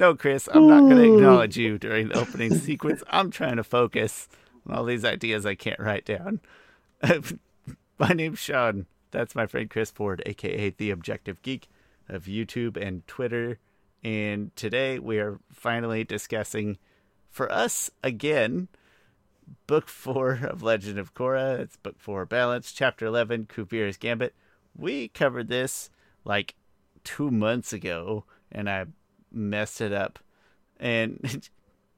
[0.00, 1.14] No, Chris, I'm not going to hmm.
[1.16, 3.02] acknowledge you during the opening sequence.
[3.10, 4.28] I'm trying to focus
[4.66, 6.40] on all these ideas I can't write down.
[7.98, 8.86] my name's Sean.
[9.10, 11.68] That's my friend Chris Ford, aka The Objective Geek
[12.08, 13.58] of YouTube and Twitter.
[14.02, 16.78] And today we are finally discussing,
[17.28, 18.68] for us again,
[19.66, 21.58] book four of Legend of Korra.
[21.58, 24.34] It's book four Balance, chapter 11, Kuvira's Gambit.
[24.74, 25.90] We covered this
[26.24, 26.54] like
[27.04, 28.86] two months ago, and I
[29.32, 30.18] messed it up.
[30.78, 31.48] And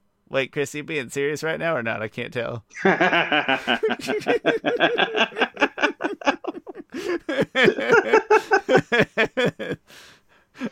[0.29, 2.01] wait, Chris, you being serious right now or not?
[2.01, 2.63] I can't tell.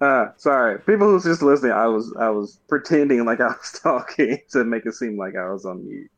[0.00, 1.72] uh, sorry, people who's just listening.
[1.72, 5.50] I was I was pretending like I was talking to make it seem like I
[5.50, 6.10] was on mute.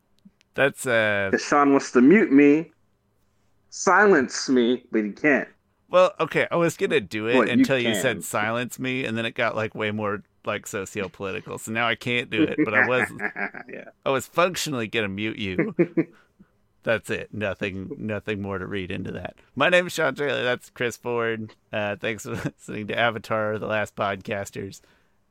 [0.55, 1.37] That's uh.
[1.39, 2.71] Sean wants to mute me,
[3.71, 5.49] silence me, but he can't.
[5.93, 9.27] Well, okay, I was gonna do it until you, you said silence me, and then
[9.27, 11.59] it got like way more like socio-political.
[11.59, 12.59] So now I can't do it.
[12.65, 13.09] But I was,
[13.69, 15.75] yeah, I was functionally gonna mute you.
[16.83, 17.33] That's it.
[17.35, 19.37] Nothing, nothing more to read into that.
[19.55, 20.43] My name is Sean Taylor.
[20.43, 21.55] That's Chris Ford.
[21.71, 24.81] Uh, thanks for listening to Avatar: The Last Podcasters,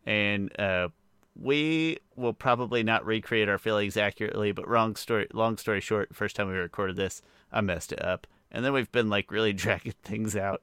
[0.06, 0.90] and uh,
[1.36, 4.52] we will probably not recreate our feelings accurately.
[4.52, 5.26] But wrong story.
[5.34, 8.92] Long story short, first time we recorded this, I messed it up, and then we've
[8.92, 10.62] been like really dragging things out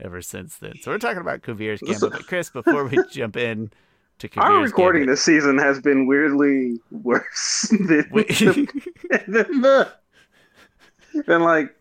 [0.00, 0.74] ever since then.
[0.82, 2.12] So we're talking about Kuvira's Gambit.
[2.12, 3.70] But Chris, before we jump in
[4.18, 8.22] to Kuvira's our recording Gambit, this season has been weirdly worse than, we...
[8.24, 9.92] the, than the
[11.26, 11.74] then like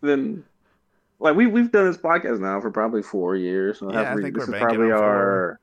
[0.00, 0.44] then
[1.18, 3.78] like we we've done this podcast now for probably four years.
[3.78, 5.60] So yeah, I think this we're is probably our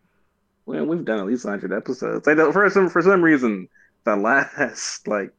[0.65, 2.27] well, we've done at least hundred episodes.
[2.27, 3.67] Like for some for some reason,
[4.03, 5.31] the last like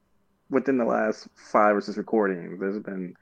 [0.51, 3.15] within the last five or six recordings, there's been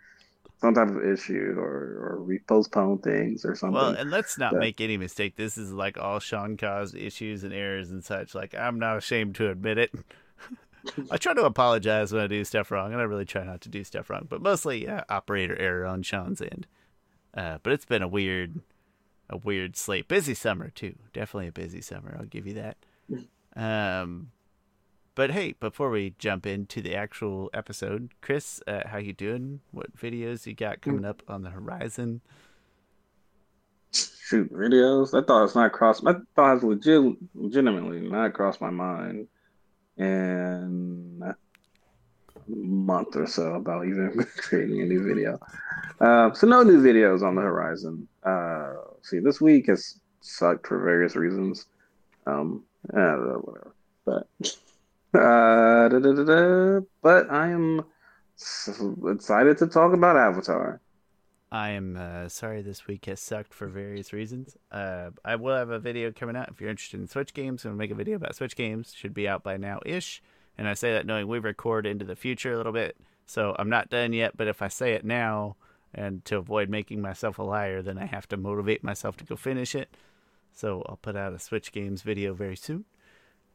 [0.58, 3.74] some type of issue or or we postpone things or something.
[3.74, 5.36] Well, and let's not but, make any mistake.
[5.36, 8.34] This is like all Sean caused issues and errors and such.
[8.34, 9.92] Like I'm not ashamed to admit it.
[11.10, 13.68] I try to apologize when I do stuff wrong, and I really try not to
[13.68, 14.26] do stuff wrong.
[14.28, 16.66] But mostly uh, operator error on Sean's end.
[17.34, 18.60] Uh, but it's been a weird,
[19.28, 20.08] a weird slate.
[20.08, 20.94] Busy summer too.
[21.12, 22.16] Definitely a busy summer.
[22.18, 22.76] I'll give you that.
[23.56, 24.32] Um,
[25.14, 29.60] but hey, before we jump into the actual episode, Chris, uh, how you doing?
[29.70, 32.20] What videos you got coming up on the horizon?
[33.92, 35.14] Shoot, videos.
[35.14, 36.02] I thought it's not crossed.
[36.06, 39.28] I thought it's legit, legitimately not crossed my mind
[39.96, 41.34] in a
[42.48, 45.38] month or so about even creating a new video.
[46.00, 48.08] Uh, so no new videos on the horizon.
[48.24, 48.72] Uh,
[49.02, 51.66] see, this week has sucked for various reasons.
[52.26, 53.74] Um, uh, whatever.
[54.04, 54.26] But
[55.14, 57.84] uh, da, da, da, but I am
[59.06, 60.80] excited to talk about Avatar.
[61.52, 64.56] I am uh, sorry this week has sucked for various reasons.
[64.72, 67.64] Uh, I will have a video coming out if you're interested in Switch games.
[67.64, 68.92] I'm gonna make a video about Switch games.
[68.92, 70.20] Should be out by now ish.
[70.58, 73.68] And I say that knowing we record into the future a little bit, so I'm
[73.68, 74.36] not done yet.
[74.36, 75.56] But if I say it now,
[75.94, 79.36] and to avoid making myself a liar, then I have to motivate myself to go
[79.36, 79.96] finish it.
[80.52, 82.84] So I'll put out a Switch games video very soon.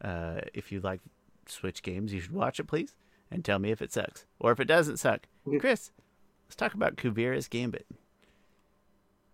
[0.02, 1.02] Uh, if you like
[1.52, 2.96] Switch games, you should watch it, please,
[3.30, 5.28] and tell me if it sucks or if it doesn't suck.
[5.60, 5.92] Chris,
[6.50, 7.86] Let's talk about Kuvira's Gambit.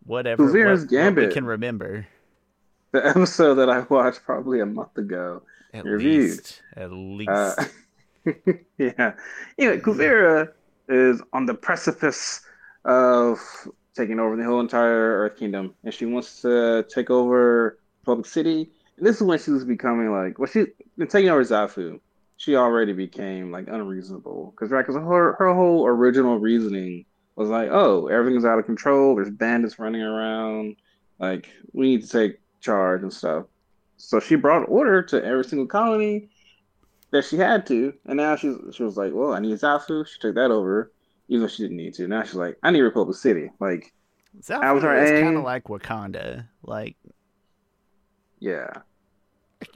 [0.04, 0.44] Whatever.
[0.44, 1.24] Kuvira's what, Gambit.
[1.24, 2.06] What we can remember.
[2.92, 5.42] The episode that I watched probably a month ago.
[5.74, 6.32] At reviewed.
[6.32, 6.62] least.
[6.76, 7.30] At least.
[7.30, 7.56] Uh,
[8.78, 9.14] yeah.
[9.58, 10.52] Anyway, Kuvira
[10.90, 12.42] is on the precipice
[12.84, 13.40] of
[13.96, 18.70] taking over the whole entire Earth Kingdom, and she wants to take over Republic City.
[18.98, 22.02] And this is when she was becoming like, well, she's been taking over Zaofu,
[22.38, 24.54] she already became like unreasonable.
[24.56, 29.16] Because right because her her whole original reasoning was like oh everything's out of control.
[29.16, 30.76] There's bandits running around.
[31.20, 33.46] Like we need to take charge and stuff.
[33.98, 36.30] So she brought order to every single colony
[37.12, 40.20] that she had to and now she's she was like well i need Zaofu she
[40.20, 40.92] took that over
[41.30, 42.08] even though she didn't need to.
[42.08, 43.50] Now she's like i need republic city.
[43.60, 43.94] Like
[44.42, 46.48] Zaofu is kind of like wakanda.
[46.64, 46.98] Like
[48.40, 48.68] yeah.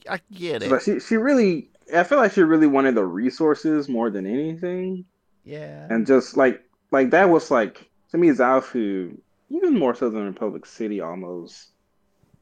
[0.10, 0.70] I, I get it.
[0.70, 5.06] so she, she really I feel like she really wanted the resources more than anything.
[5.44, 5.88] Yeah.
[5.90, 9.18] And just like like that was like to me Zaofu
[9.50, 11.70] even more so than Republic City almost.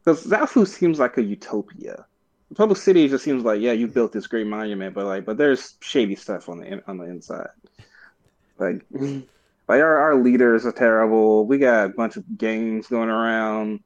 [0.04, 2.06] Because Zaofu seems like a utopia.
[2.50, 5.76] Republic City just seems like yeah, you built this great monument, but like but there's
[5.82, 7.50] shady stuff on the on the inside.
[8.58, 11.46] Like like our, our leaders are terrible.
[11.46, 13.82] We got a bunch of gangs going around.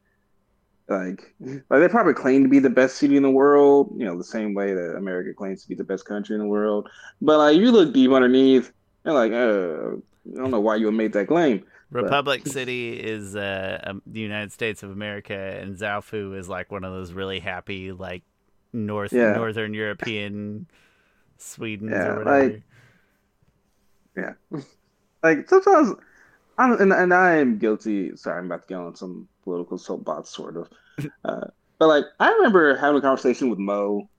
[0.92, 4.18] Like, like they probably claim to be the best city in the world, you know,
[4.18, 6.90] the same way that America claims to be the best country in the world.
[7.22, 8.72] But like, you look deep underneath,
[9.06, 9.96] and like, uh,
[10.34, 11.64] I don't know why you made that claim.
[11.92, 12.54] Republic but.
[12.54, 16.94] City is uh, um, the United States of America, and Zaofu is like one of
[16.94, 18.24] those really happy, like
[18.74, 19.34] North yeah.
[19.34, 20.68] Northern European
[21.38, 22.44] Sweden yeah, or whatever.
[22.44, 22.64] Like,
[24.52, 24.60] yeah,
[25.24, 25.94] like sometimes,
[26.58, 28.16] I and, and I am guilty.
[28.16, 30.70] Sorry, I'm about to get on some political soapbox, sort of.
[31.26, 31.48] Uh,
[31.80, 34.10] but like, I remember having a conversation with Mo,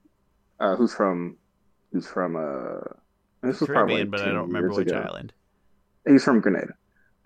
[0.58, 1.36] uh, who's from,
[1.92, 2.80] who's from uh,
[3.42, 4.98] this was Caribbean, probably like but I don't remember which ago.
[4.98, 5.32] island.
[6.06, 6.74] He's from Grenada.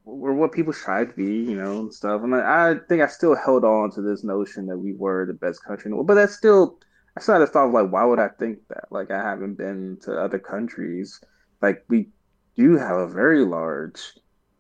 [0.08, 2.24] we're what people strive to be, you know, and stuff.
[2.24, 5.34] And I, I think I still held on to this notion that we were the
[5.34, 6.08] best country in the world.
[6.08, 6.80] But that's still
[7.18, 8.86] I started to thought of like, why would I think that?
[8.92, 11.20] Like, I haven't been to other countries.
[11.64, 12.10] Like, we
[12.56, 14.00] do have a very large,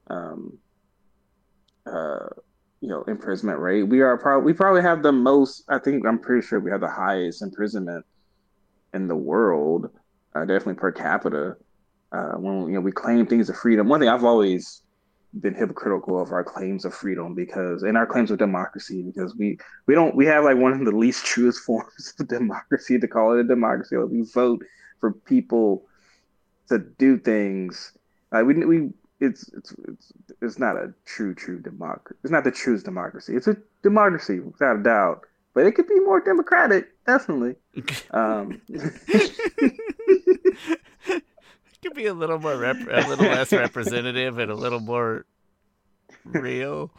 [0.08, 0.58] um,
[1.86, 2.30] uh,
[2.82, 3.84] you know, imprisonment rate.
[3.84, 5.64] We are probably we probably have the most.
[5.70, 8.06] I think I'm pretty sure we have the highest imprisonment
[8.94, 9.92] in the world,
[10.36, 11.58] uh, definitely per capita.
[12.12, 14.82] Uh, when you know we claim things of freedom, one thing I've always
[15.42, 19.58] been hypocritical of our claims of freedom because and our claims of democracy because we
[19.86, 23.34] we don't we have like one of the least truest forms of democracy to call
[23.34, 23.98] it a democracy.
[23.98, 24.64] Like we vote
[25.00, 25.86] for people
[26.70, 27.94] to do things.
[28.32, 28.90] Like we we
[29.20, 33.36] it's it's it's it's not a true true democracy it's not the truest democracy.
[33.36, 37.56] It's a democracy without a doubt but it could be more democratic definitely.
[38.12, 38.62] Um
[41.88, 45.26] could be a little more rep- a little less representative and a little more
[46.26, 46.92] real.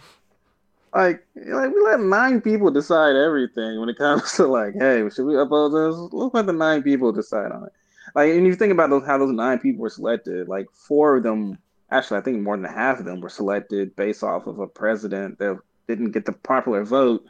[0.95, 5.27] Like, like we let nine people decide everything when it comes to like, hey, should
[5.27, 6.13] we oppose this?
[6.13, 7.73] Let's let the nine people decide on it.
[8.15, 10.49] Like, and you think about those how those nine people were selected.
[10.49, 11.59] Like, four of them,
[11.91, 15.39] actually, I think more than half of them were selected based off of a president
[15.39, 17.25] that didn't get the popular vote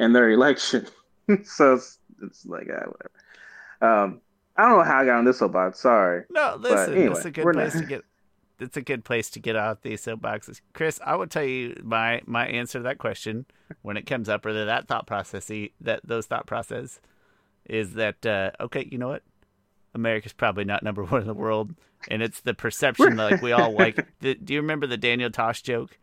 [0.00, 0.86] in their election.
[1.44, 3.10] so it's, it's like, ah, whatever.
[3.80, 4.20] Um,
[4.56, 5.80] I don't know how I got on this soapbox.
[5.80, 6.24] Sorry.
[6.30, 7.80] No, listen, anyway, it's a good place not...
[7.80, 8.02] to get.
[8.60, 11.00] It's a good place to get out these soapboxes, Chris.
[11.04, 13.46] I will tell you my my answer to that question
[13.82, 17.00] when it comes up, or that thought process, that those thought process,
[17.66, 18.88] is that uh, okay?
[18.90, 19.22] You know what?
[19.94, 21.74] America's probably not number one in the world,
[22.08, 24.06] and it's the perception that like we all like.
[24.20, 25.98] The, do you remember the Daniel Tosh joke?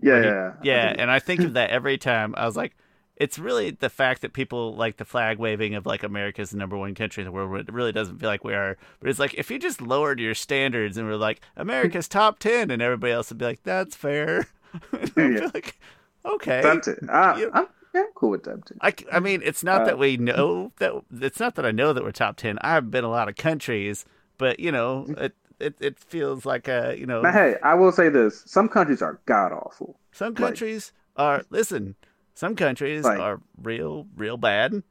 [0.00, 0.94] Yeah, he, yeah, yeah.
[0.98, 2.34] And I think of that every time.
[2.36, 2.76] I was like,
[3.16, 6.76] it's really the fact that people like the flag waving of like America's the number
[6.76, 7.68] one country in the world.
[7.68, 8.76] It really doesn't feel like we are.
[9.00, 12.70] But it's like if you just lowered your standards and were like America's top ten,
[12.70, 14.46] and everybody else would be like, "That's fair."
[15.16, 15.50] yeah.
[15.54, 15.78] like,
[16.24, 16.60] okay.
[17.08, 18.78] Uh, you, I'm, yeah, I'm cool with top ten.
[18.82, 20.92] I, I mean, it's not uh, that we know that.
[21.20, 22.58] It's not that I know that we're top ten.
[22.60, 24.04] I've been a lot of countries,
[24.36, 27.22] but you know, it it, it feels like a you know.
[27.22, 29.98] But hey, I will say this: some countries are god awful.
[30.12, 31.44] Some countries like, are.
[31.48, 31.94] Listen,
[32.36, 34.82] some countries like, are real, real bad,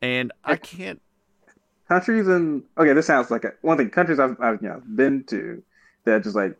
[0.00, 1.02] and I can't.
[1.88, 3.90] Countries and okay, this sounds like a, one thing.
[3.90, 5.62] Countries I've, I've you know, been to
[6.04, 6.56] that just like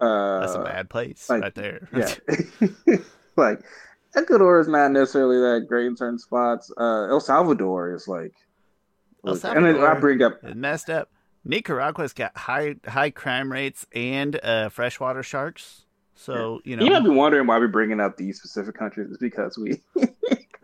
[0.00, 1.88] uh, that's a bad place like, right there.
[1.94, 2.14] Yeah,
[3.36, 3.60] like
[4.16, 6.72] Ecuador is not necessarily that great in certain spots.
[6.76, 8.32] Uh, El Salvador is like,
[9.26, 11.10] El Salvador, and I bring up messed up.
[11.44, 15.84] Nicaragua's got high high crime rates and uh, freshwater sharks.
[16.20, 19.10] So you know, you might be wondering why we're bringing up these specific countries.
[19.10, 19.80] Is because we.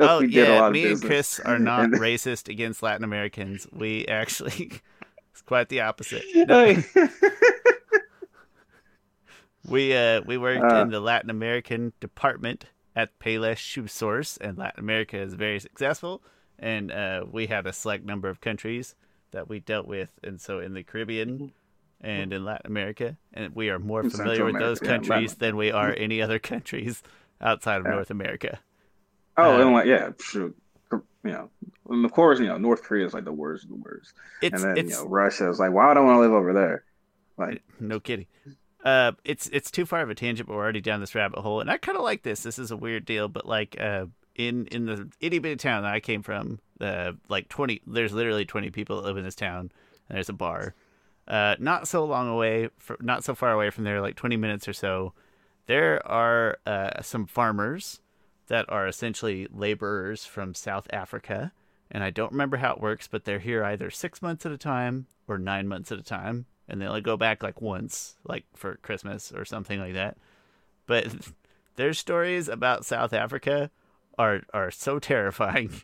[0.01, 3.67] oh we yeah, me and Chris are not racist against Latin Americans.
[3.73, 4.71] We actually,
[5.33, 6.25] it's quite the opposite.
[6.35, 6.77] No.
[9.67, 14.59] we uh we worked uh, in the Latin American department at Payless Shoe Source, and
[14.59, 16.23] Latin America is very successful.
[16.59, 18.95] And uh, we had a select number of countries
[19.31, 21.47] that we dealt with, and so in the Caribbean mm-hmm
[22.01, 25.71] and in Latin America, and we are more familiar with those countries yeah, than we
[25.71, 27.03] are any other countries
[27.41, 27.93] outside of yeah.
[27.93, 28.61] North America.
[29.37, 30.53] Oh, and like yeah, sure.
[30.93, 31.51] You know,
[31.91, 34.55] and of course, you know, North Korea is like the worst of the worst, and
[34.55, 36.85] then you know, Russia is like, why well, I want to live over there?
[37.37, 38.27] Like, no kidding.
[38.85, 41.61] Uh, it's it's too far of a tangent, but we're already down this rabbit hole,
[41.61, 42.45] and I kind of like this.
[42.45, 45.93] This is a weird deal, but like, uh, in in the itty bitty town that
[45.93, 49.73] I came from, uh, like twenty, there's literally twenty people that live in this town,
[50.09, 50.77] and there's a bar
[51.29, 54.69] Uh, not so long away, for, not so far away from there, like 20 minutes
[54.69, 55.13] or so,
[55.67, 58.01] there are uh, some farmers
[58.47, 61.53] that are essentially laborers from South Africa.
[61.91, 64.59] And I don't remember how it works, but they're here either six months at a
[64.59, 66.47] time or nine months at a time.
[66.69, 70.17] And they only go back like once, like for Christmas or something like that.
[70.87, 71.07] But
[71.77, 73.71] their stories about South Africa
[74.19, 75.71] are are so terrifying.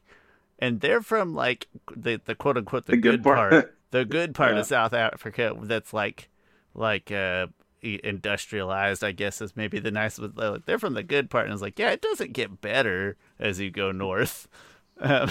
[0.59, 3.51] And they're from like the, the quote unquote the, the good, good, part.
[3.51, 4.61] part the good part yeah.
[4.61, 6.29] of South Africa that's like
[6.75, 7.47] like uh
[7.83, 10.35] industrialized, I guess is maybe the nicest.
[10.67, 13.71] They're from the good part, and it's like, yeah, it doesn't get better as you
[13.71, 14.49] go north.
[15.01, 15.31] Um,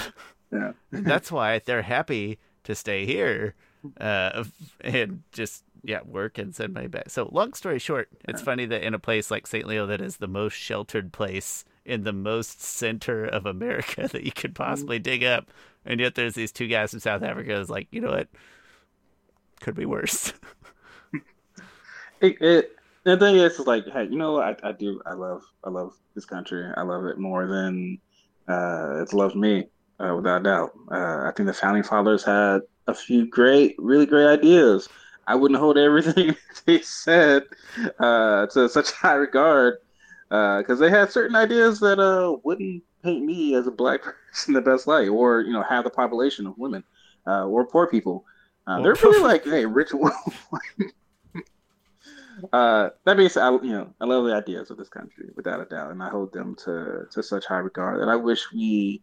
[0.51, 3.55] yeah, that's why they're happy to stay here
[3.99, 4.43] uh,
[4.81, 7.09] and just yeah work and send money back.
[7.09, 8.45] So long story short, it's yeah.
[8.45, 9.65] funny that in a place like St.
[9.65, 14.31] Leo, that is the most sheltered place in the most center of America that you
[14.31, 15.03] could possibly mm-hmm.
[15.03, 15.49] dig up,
[15.85, 17.59] and yet there's these two guys from South Africa.
[17.59, 18.27] Is like, you know what?
[19.61, 20.33] Could be worse.
[22.21, 24.63] it, it the thing is, is like, hey, you know what?
[24.63, 25.01] I, I do.
[25.05, 25.43] I love.
[25.63, 26.65] I love this country.
[26.75, 27.99] I love it more than
[28.47, 29.65] uh, it's loved me,
[29.99, 30.71] uh, without doubt.
[30.91, 34.89] Uh, I think the founding fathers had a few great, really great ideas.
[35.27, 36.35] I wouldn't hold everything
[36.65, 37.43] they said
[37.99, 39.75] uh, to such high regard
[40.29, 44.53] because uh, they had certain ideas that uh, wouldn't paint me as a black person
[44.53, 46.83] the best light, or you know, have the population of women
[47.27, 48.25] uh, or poor people.
[48.67, 49.91] Uh, they're really like, hey, rich.
[52.53, 55.65] uh, that means I, you know, I love the ideas of this country without a
[55.65, 59.01] doubt, and I hold them to to such high regard that I wish we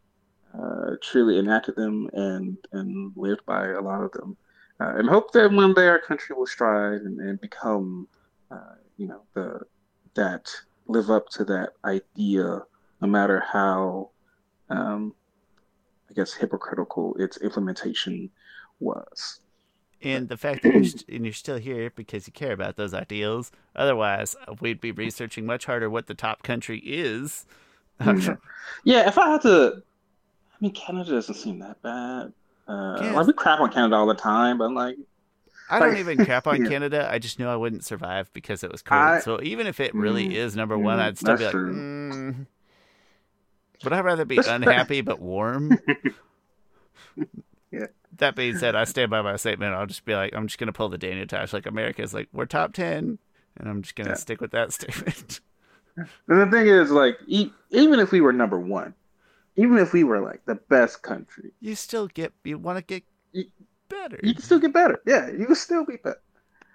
[0.58, 4.36] uh, truly enacted them and and lived by a lot of them,
[4.80, 8.08] uh, and hope that one day our country will strive and, and become,
[8.50, 9.60] uh, you know, the
[10.14, 10.50] that
[10.86, 12.62] live up to that idea,
[13.00, 14.10] no matter how,
[14.70, 15.14] um,
[16.10, 18.30] I guess, hypocritical its implementation
[18.80, 19.40] was.
[20.02, 22.94] And the fact that you're, st- and you're still here because you care about those
[22.94, 23.50] ideals.
[23.74, 27.46] Otherwise, we'd be researching much harder what the top country is.
[28.84, 29.82] yeah, if I had to,
[30.52, 32.32] I mean, Canada doesn't seem that bad.
[32.68, 33.12] Uh, yeah.
[33.12, 34.96] Like we crap on Canada all the time, but like
[35.70, 36.70] I don't even crap on yeah.
[36.70, 37.08] Canada.
[37.10, 39.00] I just know I wouldn't survive because it was cold.
[39.00, 41.54] I, so even if it really mm, is number mm, one, I'd still be like,
[41.54, 42.46] mm.
[43.84, 45.78] Would I rather be unhappy but warm?
[47.70, 47.86] yeah.
[48.16, 49.74] That being said, I stand by my statement.
[49.74, 51.52] I'll just be like, I'm just gonna pull the Daniel Tosh.
[51.52, 53.18] Like America's like, we're top ten,
[53.56, 54.16] and I'm just gonna yeah.
[54.16, 55.40] stick with that statement.
[55.96, 58.94] And the thing is, like, e- even if we were number one,
[59.56, 63.04] even if we were like the best country, you still get you want to get
[63.88, 64.18] better.
[64.22, 65.00] You can still get better.
[65.06, 66.20] Yeah, you can still be better.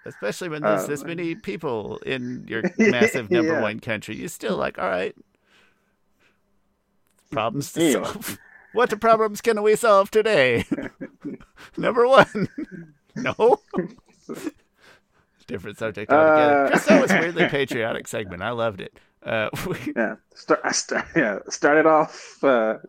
[0.05, 3.61] Especially when there's um, this many people in your massive number yeah.
[3.61, 4.15] one country.
[4.15, 5.15] You're still like, all right,
[7.33, 8.39] problems to solve.
[8.73, 10.65] What problems can we solve today?
[11.77, 12.49] number one.
[13.15, 13.59] no.
[15.45, 16.65] Different subject altogether.
[16.65, 18.41] Uh, Just that was weirdly patriotic segment.
[18.41, 18.99] I loved it.
[19.21, 19.77] Uh, we...
[19.95, 22.79] Yeah, start, I start, yeah, started off uh,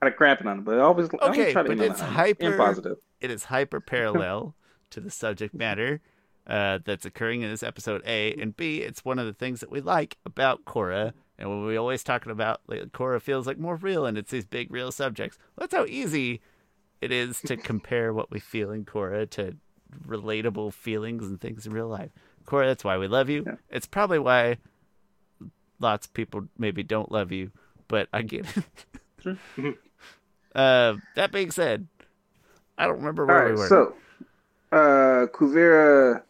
[0.00, 1.54] kind of crapping on it, but always okay.
[1.54, 2.98] Always but it's hyper positive.
[3.22, 4.54] It is hyper parallel
[4.90, 6.02] to the subject matter
[6.46, 8.02] uh, that's occurring in this episode.
[8.04, 8.78] A and B.
[8.78, 12.30] It's one of the things that we like about Korra, and when we always talking
[12.30, 15.38] about like, Korra feels like more real, and it's these big real subjects.
[15.56, 16.40] Well, that's how easy
[17.00, 19.56] it is to compare what we feel in Korra to
[20.06, 22.10] relatable feelings and things in real life.
[22.46, 23.44] Korra, that's why we love you.
[23.46, 23.54] Yeah.
[23.70, 24.58] It's probably why
[25.78, 27.50] lots of people maybe don't love you,
[27.88, 28.46] but I get
[29.24, 29.76] it.
[30.52, 31.86] Uh, that being said,
[32.76, 33.68] I don't remember where right, we were.
[33.68, 33.94] So,
[34.72, 36.22] uh, Kuvira,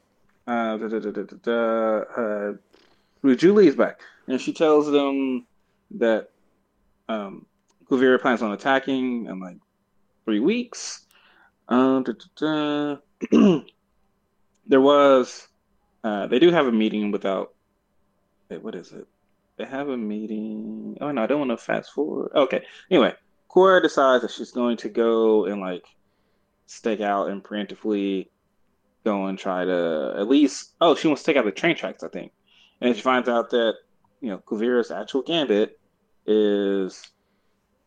[0.46, 2.52] uh, da, da, da,
[3.30, 5.44] uh, Julie is back, and she tells them
[5.98, 6.30] that
[7.08, 7.46] um,
[7.90, 9.56] Kuvira plans on attacking in like
[10.24, 11.04] three weeks.
[11.68, 12.02] Uh,
[14.66, 15.48] there was,
[16.04, 17.54] uh, they do have a meeting without.
[18.48, 19.06] Wait, what is it?
[19.56, 20.96] They have a meeting.
[21.00, 22.30] Oh no, I don't want to fast forward.
[22.34, 22.64] Okay.
[22.88, 23.14] Anyway,
[23.50, 25.84] Korra decides that she's going to go and like
[26.66, 28.28] stake out and preemptively
[29.04, 32.04] go and try to at least oh she wants to take out the train tracks
[32.04, 32.32] I think,
[32.80, 33.74] and she finds out that
[34.20, 35.78] you know Kuvira's actual gambit
[36.26, 37.10] is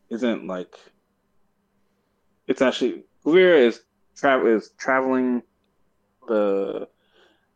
[0.09, 0.77] isn't like
[2.47, 3.81] it's actually Kuvira is
[4.15, 5.43] tra- is traveling
[6.27, 6.87] the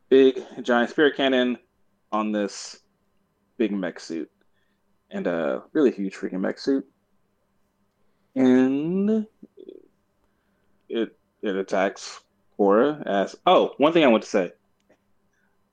[0.08, 1.58] big giant spirit cannon
[2.12, 2.80] on this
[3.56, 4.30] big mech suit
[5.10, 6.86] and a really huge freaking mech suit.
[8.34, 9.26] And
[10.88, 12.20] it it attacks
[12.58, 14.52] Korra as oh one thing I want to say.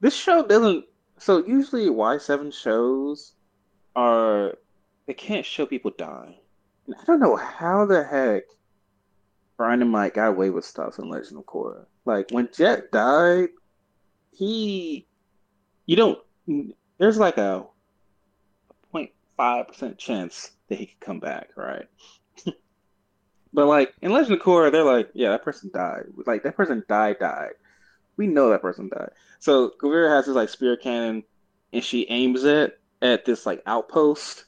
[0.02, 0.86] This show doesn't
[1.18, 3.34] so usually Y seven shows
[3.96, 4.56] are
[5.06, 5.92] they can't show people
[6.88, 8.44] and I don't know how the heck
[9.58, 11.86] Bryan and Mike got away with stuff in Legend of Korra.
[12.06, 13.50] Like when Jet died,
[14.32, 15.08] he,
[15.86, 16.20] you don't.
[16.98, 17.66] There's like a
[18.94, 21.88] 0.5 percent chance that he could come back, right?
[23.54, 26.04] but like in Legend of Korra, they're like, yeah, that person died.
[26.26, 27.54] Like that person died, died.
[28.18, 29.12] We know that person died.
[29.40, 31.24] So Kuvira has this like spirit cannon,
[31.74, 34.46] and she aims it at this like outpost,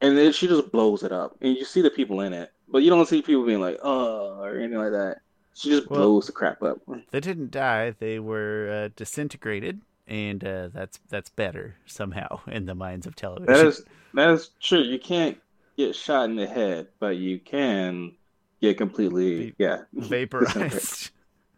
[0.00, 2.82] and then she just blows it up, and you see the people in it, but
[2.82, 5.18] you don't see people being like, oh, or anything like that.
[5.54, 6.78] She just well, blows the crap up.
[7.10, 12.74] They didn't die; they were uh, disintegrated, and uh, that's that's better somehow in the
[12.74, 13.52] minds of television.
[13.52, 13.84] That is
[14.14, 14.80] that is true.
[14.80, 15.38] You can't
[15.76, 18.12] get shot in the head, but you can
[18.60, 21.10] get completely Be- yeah vaporized.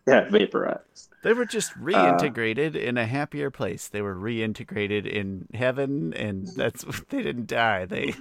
[0.08, 1.10] yeah, vaporized.
[1.22, 3.88] They were just reintegrated uh, in a happier place.
[3.88, 7.86] They were reintegrated in heaven, and that's they didn't die.
[7.86, 8.14] They,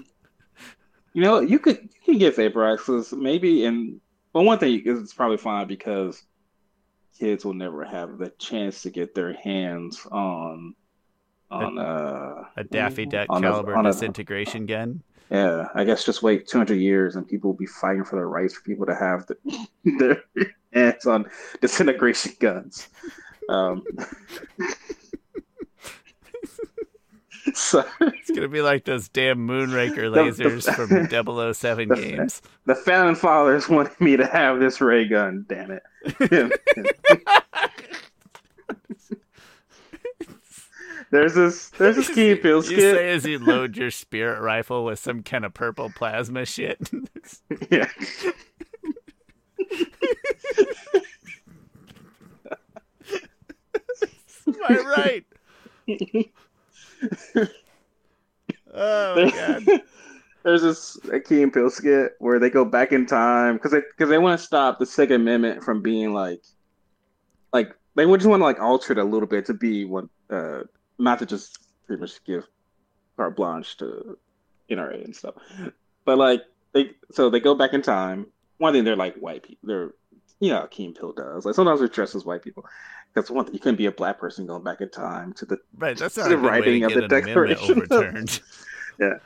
[1.13, 3.65] you know, you could you can get vaporized maybe.
[3.65, 3.99] And
[4.31, 6.23] well, one thing is it's probably fine because
[7.19, 10.75] kids will never have the chance to get their hands on
[11.51, 15.03] on a, uh, a Daffy Duck caliber a, disintegration a, gun.
[15.29, 18.53] Yeah, I guess just wait 200 years and people will be fighting for their rights
[18.53, 19.37] for people to have the,
[19.97, 20.23] their
[20.73, 21.25] hands on
[21.61, 22.89] disintegration guns.
[23.49, 23.83] Um,
[27.53, 32.41] so it's gonna be like those damn Moonraker lasers the, the, from 007 the, games.
[32.65, 35.45] The founding fathers wanted me to have this ray gun.
[35.47, 35.83] Damn it.
[41.13, 44.97] There's this there's this key pills you say as you load your spirit rifle with
[44.97, 46.89] some kind of purple plasma shit.
[47.69, 47.87] yeah.
[54.47, 55.25] Am I right?
[58.73, 59.81] oh god.
[60.41, 63.81] There's this a Key and Peele skit where they go back in time because they
[63.81, 66.41] because they want to stop the Second Amendment from being like,
[67.53, 70.05] like they would just want to like alter it a little bit to be what
[70.31, 70.61] uh,
[71.03, 72.47] not to just pretty much give
[73.17, 74.17] carte blanche to
[74.69, 75.35] NRA and stuff,
[76.05, 76.41] but like
[76.73, 78.27] they so they go back in time.
[78.57, 79.67] One thing they're like white people.
[79.67, 79.91] They're
[80.39, 81.45] you know and Peele does.
[81.45, 82.65] Like sometimes they're dressed as white people.
[83.13, 83.53] That's one thing.
[83.53, 85.97] You couldn't be a black person going back in time to the right.
[85.97, 87.77] That's not the writing of the Declaration.
[87.77, 88.41] Overturned.
[88.99, 89.19] yeah.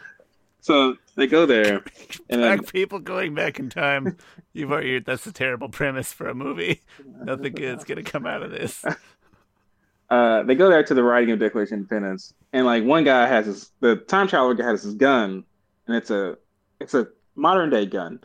[0.59, 1.83] So they go there,
[2.29, 4.17] and black then, people going back in time.
[4.53, 4.99] You've already.
[4.99, 6.81] That's a terrible premise for a movie.
[7.05, 8.83] Nothing good's gonna come out of this.
[10.09, 13.27] Uh, they go there to the writing of Declaration of Independence, and like one guy
[13.27, 15.43] has his the time traveler guy has his gun,
[15.87, 16.37] and it's a
[16.79, 18.19] it's a modern day gun,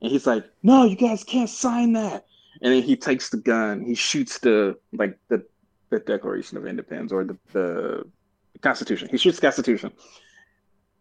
[0.00, 2.26] and he's like, "No, you guys can't sign that."
[2.62, 5.44] And then he takes the gun, he shoots the like the
[5.88, 8.04] the Declaration of Independence or the the,
[8.52, 9.08] the Constitution.
[9.10, 9.90] He shoots the Constitution,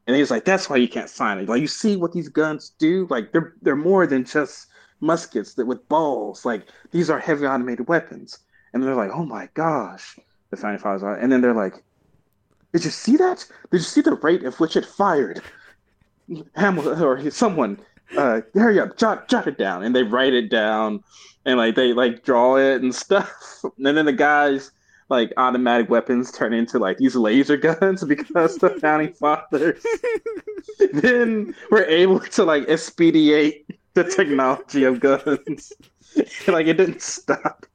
[0.08, 2.72] and he's like, "That's why you can't sign it." Like you see what these guns
[2.80, 3.06] do?
[3.12, 4.70] Like they're they're more than just
[5.02, 6.46] muskets that with balls.
[6.46, 8.40] Like these are heavy automated weapons
[8.74, 10.18] and they're like, "Oh my gosh!"
[10.50, 11.84] The founding fathers are, and then they're like,
[12.74, 13.46] "Did you see that?
[13.72, 15.42] Did you see the rate at which it fired?"
[16.56, 17.80] Hamilton or someone,
[18.18, 21.04] uh, hurry up, jot jot it down, and they write it down,
[21.46, 24.72] and like they like draw it and stuff, and then the guys
[25.10, 29.84] like automatic weapons turn into like these laser guns because the founding fathers
[30.94, 35.74] then were able to like expedite the technology of guns.
[36.48, 37.66] like it didn't stop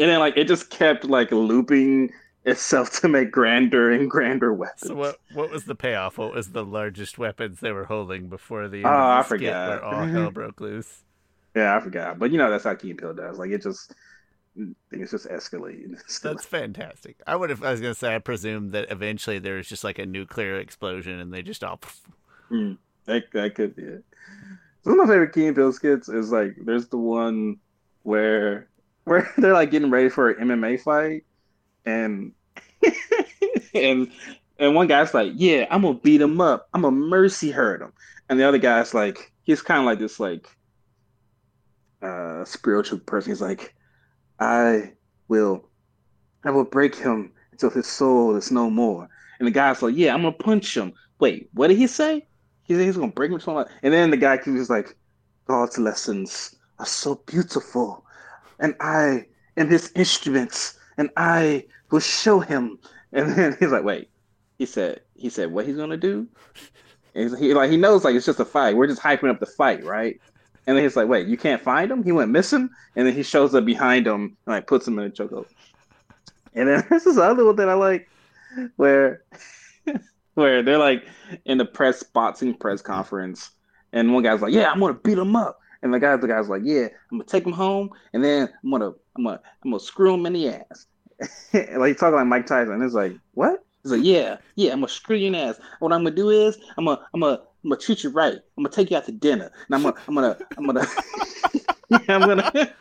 [0.00, 2.10] and then like it just kept like looping
[2.44, 4.88] itself to make grander and grander weapons.
[4.88, 6.18] So what what was the payoff?
[6.18, 9.68] What was the largest weapons they were holding before the end oh, of I forgot.
[9.68, 11.02] where all hell broke loose?
[11.54, 12.18] Yeah, I forgot.
[12.18, 13.38] But you know that's how Key and Peele does.
[13.38, 13.94] Like it just
[14.90, 15.96] things just escalate.
[16.22, 17.16] That's fantastic.
[17.26, 17.62] I would have.
[17.62, 18.14] I was gonna say.
[18.14, 21.80] I presume that eventually there was just like a nuclear explosion, and they just all.
[22.50, 24.04] Mm, that that could be it.
[24.82, 27.58] One of my favorite Key and Peele skits is like there's the one
[28.02, 28.66] where
[29.04, 31.24] where they're like getting ready for an MMA fight,
[31.84, 32.32] and
[33.74, 34.10] and
[34.58, 36.68] and one guy's like, "Yeah, I'm gonna beat him up.
[36.74, 37.92] I'm gonna mercy hurt him,"
[38.28, 40.46] and the other guy's like, he's kind of like this like
[42.02, 43.32] uh spiritual person.
[43.32, 43.74] He's like,
[44.38, 44.92] "I
[45.28, 45.68] will,
[46.44, 49.08] I will break him until his soul is no more."
[49.38, 52.26] And the guy's like, "Yeah, I'm gonna punch him." Wait, what did he say?
[52.64, 53.40] He said he's gonna break him.
[53.82, 54.96] And then the guy keeps like,
[55.46, 58.04] "God's lessons are so beautiful."
[58.60, 62.78] And I am his instruments, and I will show him.
[63.12, 64.10] And then he's like, wait,
[64.58, 66.28] he said, he said, what he's gonna do?
[67.14, 68.76] And he like he knows like it's just a fight.
[68.76, 70.20] We're just hyping up the fight, right?
[70.66, 72.04] And then he's like, wait, you can't find him?
[72.04, 75.06] He went missing, and then he shows up behind him and like puts him in
[75.06, 75.46] a chokehold.
[76.54, 78.08] And then this other one that I like,
[78.76, 79.24] where
[80.34, 81.04] where they're like
[81.44, 83.50] in the press boxing press conference,
[83.92, 86.48] And one guy's like, "Yeah, I'm gonna beat him up." And the guy, the guy's
[86.48, 89.80] like, "Yeah, I'm gonna take him home, and then I'm gonna, I'm gonna, I'm gonna
[89.80, 90.86] screw him in the ass."
[91.52, 92.82] like he's talking like Mike Tyson.
[92.82, 93.64] It's like, what?
[93.82, 95.60] He's like, "Yeah, yeah, I'm gonna screw you in the ass.
[95.78, 98.34] What I'm gonna do is, I'm gonna, I'm gonna, I'm gonna treat you right.
[98.34, 100.86] I'm gonna take you out to dinner, and I'm gonna, I'm gonna, I'm gonna,
[102.08, 102.74] I'm gonna."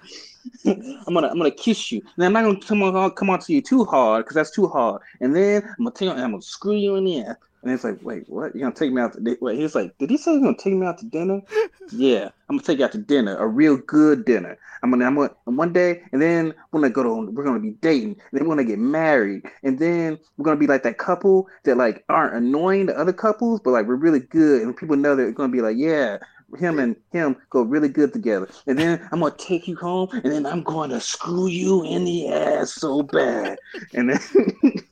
[0.65, 2.01] I'm gonna I'm gonna kiss you.
[2.15, 4.67] And I'm not gonna come on come on to you too hard because that's too
[4.67, 5.01] hard.
[5.21, 7.35] And then I'm gonna take you, I'm gonna screw you in the ass.
[7.61, 8.55] And it's like, wait, what?
[8.55, 9.59] You're gonna take me out to wait?
[9.59, 11.41] He's like, did he say he's gonna take me out to dinner?
[11.91, 14.57] yeah, I'm gonna take you out to dinner, a real good dinner.
[14.81, 17.59] I'm gonna, I'm gonna, and one day, and then we're gonna go to, we're gonna
[17.59, 20.97] be dating, and then we're gonna get married, and then we're gonna be like that
[20.97, 24.95] couple that like aren't annoying to other couples, but like we're really good, and people
[24.95, 26.17] know they're gonna be like, yeah,
[26.57, 28.47] him and him go really good together.
[28.67, 32.05] And then I'm gonna take you home, and then I'm going to screw you in
[32.05, 33.59] the ass so bad.
[33.93, 34.19] And then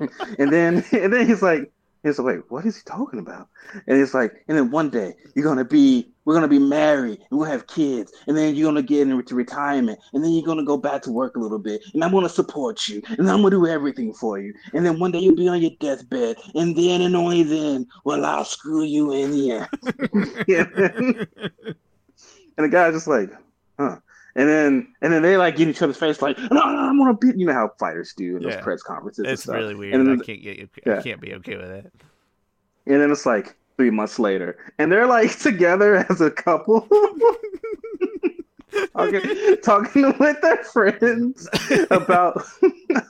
[0.38, 1.70] and then and then he's like,
[2.02, 3.48] he's like, wait, what is he talking about?
[3.86, 7.38] And it's like, and then one day you're gonna be, we're gonna be married, and
[7.38, 10.76] we'll have kids, and then you're gonna get into retirement, and then you're gonna go
[10.76, 13.66] back to work a little bit, and I'm gonna support you, and I'm gonna do
[13.66, 17.16] everything for you, and then one day you'll be on your deathbed, and then and
[17.16, 19.68] only then will I screw you in the ass.
[20.48, 20.66] yeah.
[20.76, 21.26] and
[22.56, 23.30] the guy's just like,
[23.78, 23.96] huh.
[24.36, 27.14] And then and then they like get each other's face like, no, no, I'm gonna
[27.14, 29.26] beat you know how fighters do in those press conferences.
[29.28, 29.94] It's really weird.
[29.94, 30.98] And then, I can't get yeah.
[30.98, 31.92] I can't be okay with it.
[32.86, 36.88] And then it's like three months later, and they're like together as a couple.
[38.96, 41.48] talking, talking with their friends
[41.92, 42.42] about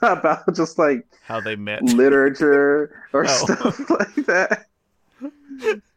[0.03, 3.27] about just like how they met literature or oh.
[3.27, 4.67] stuff like that.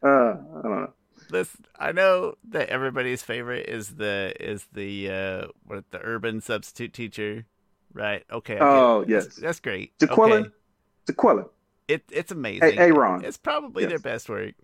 [0.02, 0.92] Uh, I don't know
[1.28, 6.92] this I know that everybody's favorite is the is the uh what the urban substitute
[6.92, 7.46] teacher,
[7.92, 8.24] right?
[8.30, 8.58] Okay.
[8.60, 9.96] Oh yes, that's, that's great.
[9.98, 10.50] Jaquilla, okay.
[11.06, 11.48] Jaquilla.
[11.86, 12.78] It it's amazing.
[12.78, 13.24] A- Aaron.
[13.24, 13.90] It's probably yes.
[13.90, 14.54] their best work.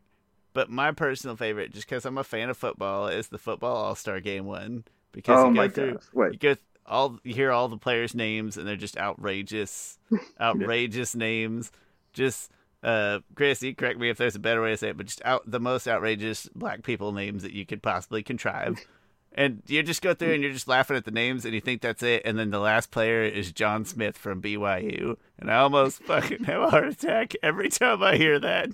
[0.52, 3.94] But my personal favorite, just because I'm a fan of football, is the football All
[3.94, 4.84] Star Game one.
[5.10, 5.98] Because oh you go through.
[6.12, 6.32] Wait.
[6.32, 9.98] you go all you hear all the players' names, and they're just outrageous,
[10.40, 11.72] outrageous names.
[12.12, 12.50] Just
[12.84, 15.22] uh, Chris, you correct me if there's a better way to say it, but just
[15.24, 18.86] out the most outrageous black people names that you could possibly contrive.
[19.36, 21.82] And you just go through and you're just laughing at the names and you think
[21.82, 22.22] that's it.
[22.24, 25.16] And then the last player is John Smith from BYU.
[25.40, 28.70] And I almost fucking have a heart attack every time I hear that.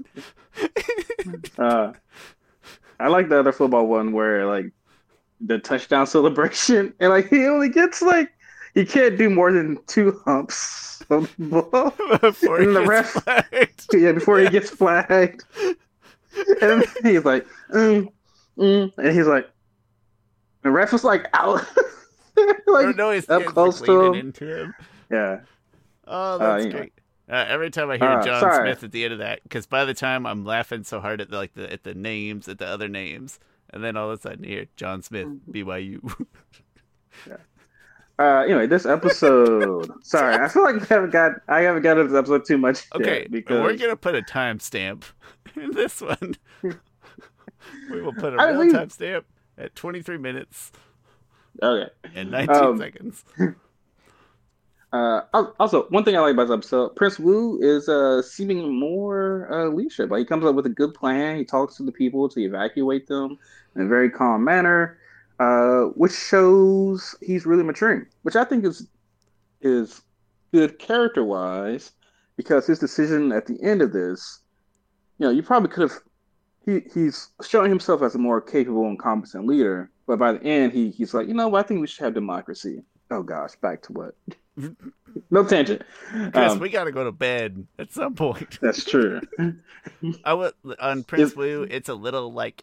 [1.58, 1.94] uh,
[2.98, 4.66] I like the other football one where like
[5.40, 8.30] the touchdown celebration and like he only gets like
[8.74, 12.18] he can't do more than two humps the ball.
[12.18, 13.86] Before and the ref, flagged.
[13.92, 14.46] yeah, before yeah.
[14.46, 15.44] he gets flagged.
[16.62, 18.08] And he's like, mm,
[18.56, 19.50] mm, and he's like,
[20.62, 21.66] the ref was like out,
[22.66, 24.14] like no, he's up close like, to him.
[24.14, 24.74] Into him.
[25.10, 25.40] Yeah.
[26.06, 26.92] Oh, that's uh, great.
[27.28, 28.68] Uh, every time I hear uh, John sorry.
[28.68, 31.30] Smith at the end of that, because by the time I'm laughing so hard at
[31.30, 33.38] the, like the at the names at the other names,
[33.70, 36.26] and then all of a sudden you hear John Smith BYU.
[37.26, 37.36] yeah.
[38.20, 39.90] Uh, anyway, this episode.
[40.02, 42.86] sorry, I feel like I haven't got I haven't got into this episode too much.
[42.94, 45.04] Okay, because we're gonna put a timestamp
[45.56, 46.34] in this one.
[46.62, 49.24] we will put a I real timestamp
[49.56, 50.70] at 23 minutes.
[51.62, 51.90] Okay.
[52.14, 53.24] And 19 um, seconds.
[54.92, 55.22] Uh,
[55.58, 59.68] also, one thing I like about this episode, Prince Wu is uh, seeming more uh,
[59.68, 60.10] leadership.
[60.10, 61.38] Like he comes up with a good plan.
[61.38, 63.38] He talks to the people to evacuate them
[63.76, 64.98] in a very calm manner
[65.40, 68.86] uh, which shows he's really maturing, which I think is
[69.62, 70.02] is
[70.52, 71.92] good character wise
[72.36, 74.40] because his decision at the end of this,
[75.18, 75.98] you know, you probably could have.
[76.66, 80.74] He, he's showing himself as a more capable and competent leader, but by the end,
[80.74, 82.82] he, he's like, you know, I think we should have democracy.
[83.10, 84.14] Oh gosh, back to what?
[85.30, 85.80] no tangent.
[86.32, 88.58] Chris, um, we got to go to bed at some point.
[88.60, 89.22] That's true.
[90.24, 91.66] I would on Prince Wu.
[91.68, 92.62] It's a little like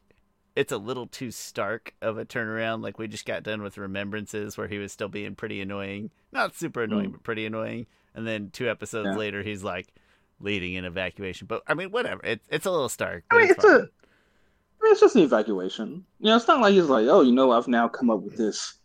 [0.57, 2.81] it's a little too stark of a turnaround.
[2.81, 6.55] Like we just got done with Remembrances, where he was still being pretty annoying, not
[6.55, 7.11] super annoying, mm.
[7.11, 7.85] but pretty annoying.
[8.15, 9.15] And then two episodes yeah.
[9.15, 9.93] later, he's like
[10.39, 11.45] leading an evacuation.
[11.45, 12.25] But I mean, whatever.
[12.25, 13.23] It, it's a little stark.
[13.29, 13.67] I mean, it's, it's a.
[13.67, 16.03] I mean, it's just an evacuation.
[16.19, 18.35] You know, it's not like he's like, oh, you know, I've now come up with
[18.35, 18.79] this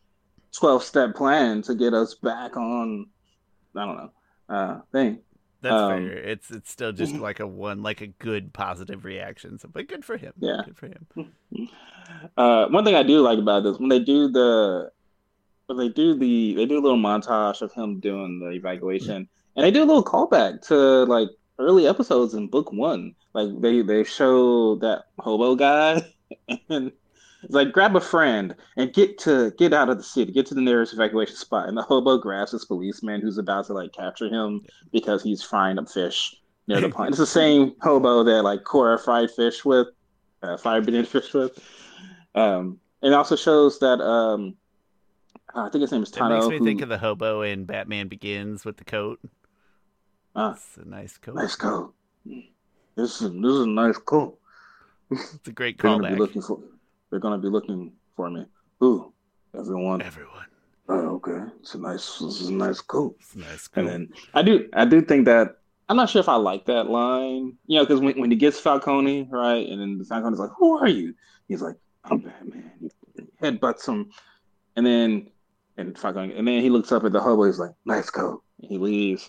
[0.52, 3.06] twelve-step plan to get us back on.
[3.74, 4.10] I don't know.
[4.50, 5.20] Uh, thing.
[5.62, 6.18] That's um, fair.
[6.18, 9.58] It's it's still just like a one, like a good positive reaction.
[9.58, 10.32] So, but good for him.
[10.38, 11.68] Yeah, good for him.
[12.36, 14.90] Uh, one thing I do like about this when they do the,
[15.66, 19.64] when they do the, they do a little montage of him doing the evaluation, and
[19.64, 23.14] they do a little callback to like early episodes in book one.
[23.32, 26.02] Like they they show that hobo guy,
[26.68, 26.92] and
[27.48, 30.60] like grab a friend and get to get out of the city, get to the
[30.60, 31.68] nearest evacuation spot.
[31.68, 35.78] And the hobo grabs this policeman who's about to like capture him because he's frying
[35.78, 36.34] up fish
[36.66, 37.10] near the pond.
[37.10, 39.88] It's the same hobo that like Korra fried fish with
[40.42, 41.58] uh, fire beneath fish with.
[42.34, 44.56] Um, and it also shows that um,
[45.54, 46.30] I think his name is Tahno.
[46.30, 49.20] It makes me who, think of the hobo in Batman Begins with the coat.
[50.34, 51.34] Uh, it's a nice coat.
[51.34, 51.94] Nice coat.
[52.24, 54.38] This is this is a nice coat.
[55.10, 56.14] It's a great callback.
[56.14, 56.58] Be looking for,
[57.12, 58.46] they're gonna be looking for me.
[58.80, 59.12] Who?
[59.56, 60.00] Everyone.
[60.00, 60.46] Everyone.
[60.88, 61.44] Oh, okay.
[61.60, 62.18] It's a nice.
[62.18, 63.16] This is a nice coat.
[63.20, 63.80] It's nice coat.
[63.80, 65.58] And then I do, I do think that
[65.90, 67.52] I'm not sure if I like that line.
[67.66, 70.78] You know, because when, when he gets Falcone, right, and then the Falcone's like, "Who
[70.78, 71.14] are you?"
[71.48, 72.90] He's like, "I'm Batman." He
[73.42, 74.10] headbutts him,
[74.76, 75.28] and then
[75.76, 77.44] and Falcone, and then he looks up at the hobo.
[77.44, 79.28] He's like, "Nice coat." And he leaves.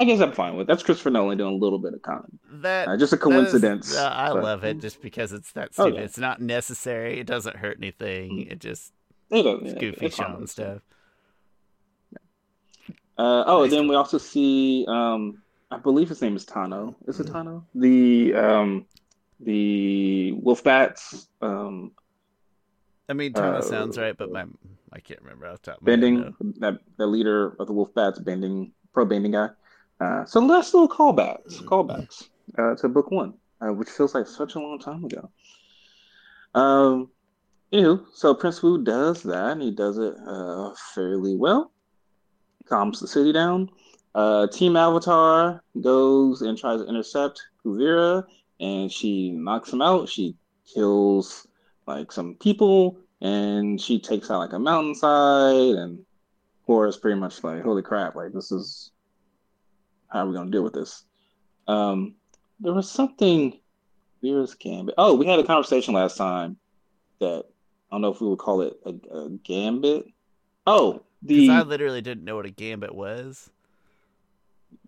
[0.00, 2.32] I guess I'm fine with that's Christopher Nolan doing a little bit of comedy.
[2.50, 3.90] That uh, just a coincidence.
[3.90, 5.92] Is, uh, I but, love it just because it's that stupid.
[5.92, 6.04] Oh, yeah.
[6.04, 7.20] It's not necessary.
[7.20, 8.30] It doesn't hurt anything.
[8.30, 8.52] Mm.
[8.52, 8.94] It just
[9.30, 10.46] it it's yeah, goofy it's fine.
[10.46, 10.78] stuff.
[13.18, 16.94] Uh, oh, Nice then we also see, um, I believe his name is Tahno.
[17.06, 17.64] Is it Tahno?
[17.74, 18.86] The um,
[19.40, 21.92] the wolf bats um,
[23.10, 24.46] I mean, Tahno Uh, sounds right, but my
[24.92, 28.72] I can't remember off the top bending that the leader of the wolf bats bending
[28.94, 29.50] pro bending guy.
[30.00, 34.54] Uh, so last little callbacks, callbacks uh, to book one, uh, which feels like such
[34.54, 35.30] a long time ago.
[36.54, 37.10] Um,
[37.72, 41.70] anywho, so Prince Wu does that, and he does it uh, fairly well.
[42.66, 43.68] Calms the city down.
[44.14, 48.24] Uh, Team Avatar goes and tries to intercept Kuvira,
[48.58, 50.08] and she knocks him out.
[50.08, 50.34] She
[50.72, 51.46] kills
[51.86, 56.04] like some people, and she takes out like a mountainside, and
[56.66, 58.92] Korra's pretty much like, holy crap, like this is
[60.10, 61.04] how are we gonna deal with this?
[61.68, 62.14] Um,
[62.58, 63.58] there was something
[64.22, 64.94] Vera's gambit.
[64.98, 66.56] Oh, we had a conversation last time
[67.20, 67.44] that
[67.90, 70.06] I don't know if we would call it a, a gambit.
[70.66, 73.50] Oh, Because the I literally didn't know what a gambit was.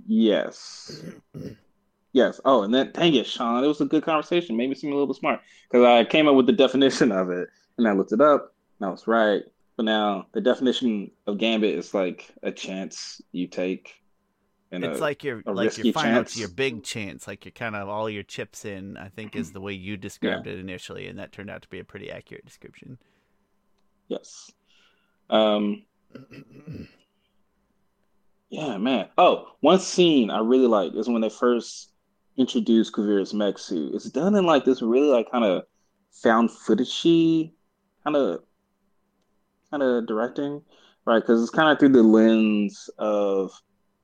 [0.06, 1.02] yes,
[2.12, 2.40] yes.
[2.44, 4.56] Oh, and then dang it, Sean, it was a good conversation.
[4.56, 7.30] Made me seem a little bit smart because I came up with the definition of
[7.30, 9.42] it, and I looked it up, and I was right.
[9.76, 14.01] But now the definition of gambit is like a chance you take.
[14.72, 16.38] It's a, like your like your final chance.
[16.38, 18.96] your big chance, like you're kind of all your chips in.
[18.96, 21.78] I think is the way you described it initially, and that turned out to be
[21.78, 22.98] a pretty accurate description.
[24.08, 24.50] Yes.
[25.28, 25.82] Um,
[28.48, 29.08] yeah, man.
[29.18, 31.90] Oh, one scene I really like is when they first
[32.38, 33.94] introduced Kuvira's mech suit.
[33.94, 35.64] It's done in like this really like kind of
[36.10, 37.52] found footagey
[38.04, 38.40] kind of
[39.70, 40.62] kind of directing,
[41.04, 41.20] right?
[41.20, 43.52] Because it's kind of through the lens of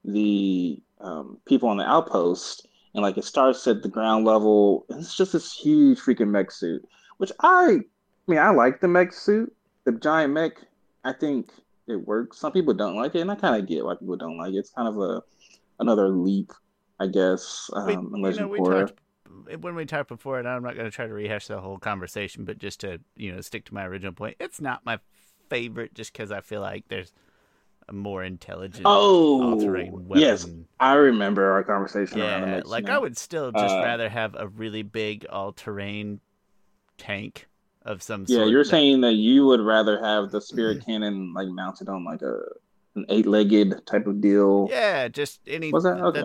[0.04, 4.86] the um, people on the outpost, and like it starts at the ground level.
[4.88, 6.82] And it's just this huge freaking mech suit,
[7.18, 7.80] which I, I
[8.26, 10.52] mean, I like the mech suit, the giant mech.
[11.04, 11.50] I think
[11.86, 12.38] it works.
[12.38, 14.58] Some people don't like it, and I kind of get why people don't like it.
[14.58, 15.22] It's kind of a
[15.80, 16.52] another leap,
[17.00, 17.70] I guess.
[17.72, 19.00] Um, We- in you know, we talked
[19.60, 22.44] when we talked before, and I'm not going to try to rehash the whole conversation,
[22.44, 24.98] but just to you know stick to my original point, it's not my
[25.48, 27.12] favorite, just because I feel like there's
[27.88, 30.20] a more intelligent Oh, weapon.
[30.20, 30.46] yes,
[30.78, 32.88] I remember our conversation yeah, like.
[32.88, 36.20] I would still just Uh, rather have a really big all-terrain
[36.98, 37.46] tank
[37.82, 38.40] of some sort.
[38.40, 42.04] Yeah, you're that- saying that you would rather have the spirit cannon like mounted on
[42.04, 42.40] like a
[42.94, 44.68] an eight legged type of deal.
[44.70, 45.72] Yeah, just any.
[45.72, 46.00] Was that?
[46.00, 46.24] Okay.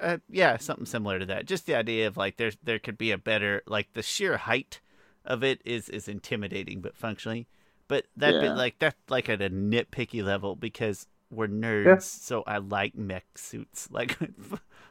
[0.00, 1.46] uh, yeah, something similar to that.
[1.46, 4.80] Just the idea of like there's there could be a better like the sheer height
[5.24, 7.46] of it is is intimidating, but functionally,
[7.92, 8.56] but that Yeah.
[8.56, 12.02] like that like at a nitpicky level because we're nerds, Yeah.
[12.02, 13.88] so I like mech suits.
[13.92, 14.18] Like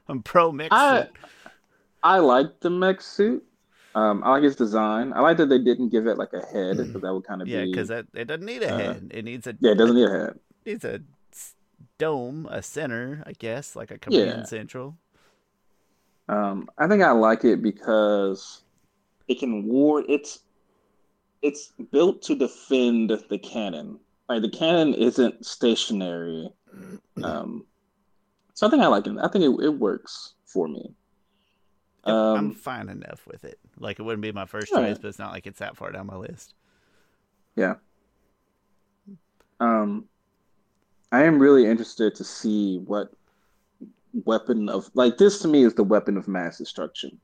[0.07, 1.09] I'm pro mech I suit.
[2.03, 3.45] I like the mech suit.
[3.95, 5.13] Um, I like its design.
[5.13, 7.51] I like that they didn't give it like a head because that would kind of
[7.51, 9.11] Yeah, be because it doesn't need a uh, head.
[9.13, 10.39] It needs a yeah, it doesn't need a head.
[10.65, 11.01] needs a
[11.97, 14.47] dome, a center, I guess, like a command Yeah.
[14.47, 14.97] central.
[16.27, 18.63] Um, I think I like it because
[19.27, 20.05] it can ward.
[20.09, 20.41] It's
[21.41, 23.99] it's built to defend the cannon.
[24.29, 26.49] Like the cannon isn't stationary.
[27.23, 27.65] Um,
[28.53, 29.17] so I think I like it.
[29.21, 30.93] I think it, it works for me.
[32.05, 33.59] Yep, I'm Um, fine enough with it.
[33.77, 36.07] Like it wouldn't be my first choice, but it's not like it's that far down
[36.07, 36.53] my list.
[37.55, 37.75] Yeah.
[39.59, 40.05] Um,
[41.11, 43.11] I am really interested to see what
[44.25, 47.19] weapon of like this to me is the weapon of mass destruction,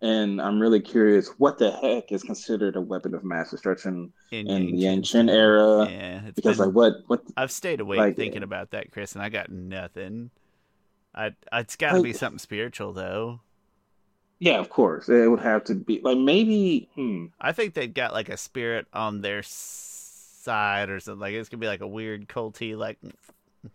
[0.00, 4.48] and I'm really curious what the heck is considered a weapon of mass destruction In,
[4.48, 5.28] in the Chen.
[5.28, 5.88] era.
[5.90, 9.22] yeah, Because been- like what what I've stayed awake like- thinking about that, Chris, and
[9.22, 10.30] I got nothing.
[11.14, 13.40] I it's got to be something spiritual though.
[14.38, 18.12] yeah of course it would have to be like maybe hmm I think they've got
[18.12, 21.20] like a spirit on their side or something.
[21.20, 22.76] Like it's gonna be like a weird culty.
[22.76, 22.98] Like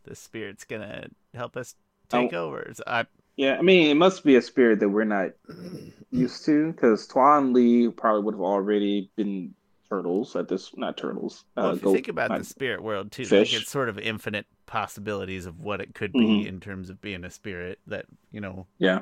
[0.03, 1.75] the spirit's gonna help us
[2.07, 2.45] take Oh.
[2.45, 2.71] over.
[2.73, 3.05] So I
[3.35, 5.31] Yeah, I mean, it must be a spirit that we're not
[6.11, 9.53] used to because Tui and La probably would have already been
[9.89, 11.45] turtles at this, not turtles.
[11.57, 13.53] Uh, well, if you think about the spirit world too, fish.
[13.53, 16.47] like it's sort of infinite possibilities of what it could be mm-hmm.
[16.47, 18.67] in terms of being a spirit that you know.
[18.77, 19.01] Yeah.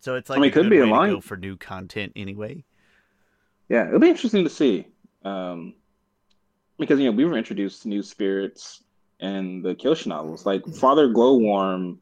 [0.00, 2.64] So it's like I mean, it could be a line for new content anyway.
[3.68, 4.86] Yeah, it'll be interesting to see.
[5.24, 5.74] Um,
[6.78, 8.82] because you know we were introduced to new spirits
[9.20, 10.44] in the Kyoshi novels.
[10.44, 11.98] Like Father Glowworm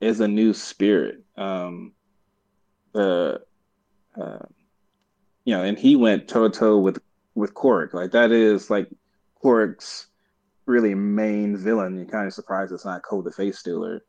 [0.00, 1.22] is a new spirit.
[1.36, 1.92] Um,
[2.92, 3.42] the
[4.20, 4.38] uh,
[5.44, 6.98] you know, and he went toe to toe with
[7.34, 7.94] with Kuruk.
[7.94, 8.88] Like that is like
[9.42, 10.06] Kuruk's
[10.66, 11.96] really main villain.
[11.96, 14.04] You're kind of surprised it's not Koh the Face Stealer.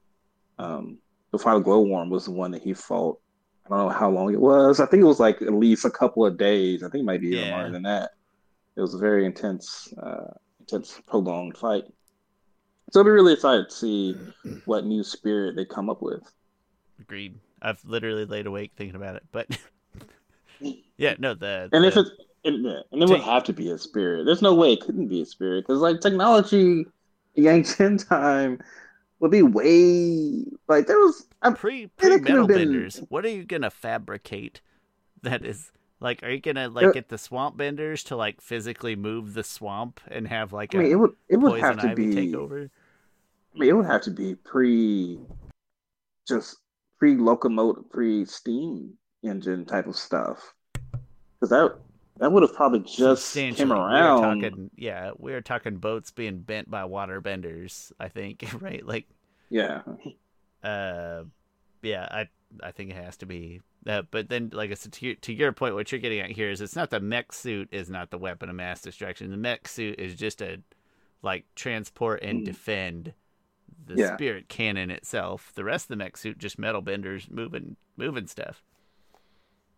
[0.58, 0.98] Um,
[1.32, 3.20] the Father Glowworm was the one that he fought.
[3.66, 4.80] I don't know how long it was.
[4.80, 6.84] I think it was like at least a couple of days.
[6.84, 7.56] I think it might be even yeah.
[7.56, 8.12] longer than that.
[8.76, 11.84] It was a very intense, uh, intense, prolonged fight.
[12.92, 14.18] So I'll be really excited to see
[14.66, 16.24] what new spirit they come up with.
[17.00, 17.40] Agreed.
[17.62, 19.48] I've literally laid awake thinking about it, but
[20.98, 21.34] yeah, no.
[21.34, 21.88] The, and the...
[21.88, 22.10] if it's
[22.46, 24.26] and, and it would have to be a spirit.
[24.26, 26.86] There's no way it couldn't be a spirit because like technology,
[27.38, 28.60] Yangchen time
[29.20, 32.96] would be way like there was a pre pre metal benders.
[32.96, 33.06] Been...
[33.10, 34.62] What are you gonna fabricate
[35.22, 39.34] that is like, are you gonna like get the swamp benders to like physically move
[39.34, 42.34] the swamp and have like I mean, it would it would have to be take
[42.34, 42.70] over?
[43.60, 45.20] I mean, it would have to be pre,
[46.26, 46.58] just
[46.98, 50.54] pre locomotive, pre steam engine type of stuff,
[51.40, 51.76] because that
[52.20, 54.38] that would have probably just came around.
[54.38, 57.92] We talking, yeah, we were talking boats being bent by water benders.
[58.00, 58.86] I think, right?
[58.86, 59.10] Like,
[59.50, 59.82] yeah,
[60.64, 61.24] uh,
[61.82, 62.08] yeah.
[62.10, 62.30] I
[62.64, 65.34] I think it has to be uh, but then, like I said, to your, to
[65.34, 68.10] your point, what you're getting at here is it's not the mech suit is not
[68.10, 69.32] the weapon of mass destruction.
[69.32, 70.62] The mech suit is just a
[71.22, 72.46] like transport and mm.
[72.46, 73.14] defend
[73.86, 74.16] the yeah.
[74.16, 75.52] spirit cannon itself.
[75.56, 78.64] The rest of the mech suit just metal benders moving moving stuff.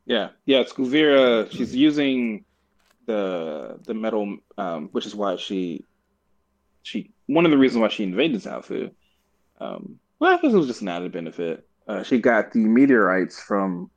[0.05, 0.59] Yeah, yeah.
[0.59, 1.51] It's Kuvira.
[1.51, 2.45] She's using
[3.05, 5.85] the the metal, um, which is why she
[6.83, 8.91] she one of the reasons why she invaded Zaofu.
[9.59, 13.41] Um, well, I guess it was just an added benefit uh, she got the meteorites
[13.41, 13.89] from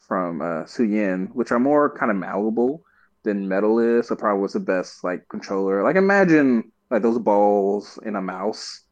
[0.00, 2.82] from uh, Suyin, which are more kind of malleable
[3.22, 4.08] than metal is.
[4.08, 5.82] So probably was the best like controller.
[5.82, 8.82] Like imagine like those balls in a mouse,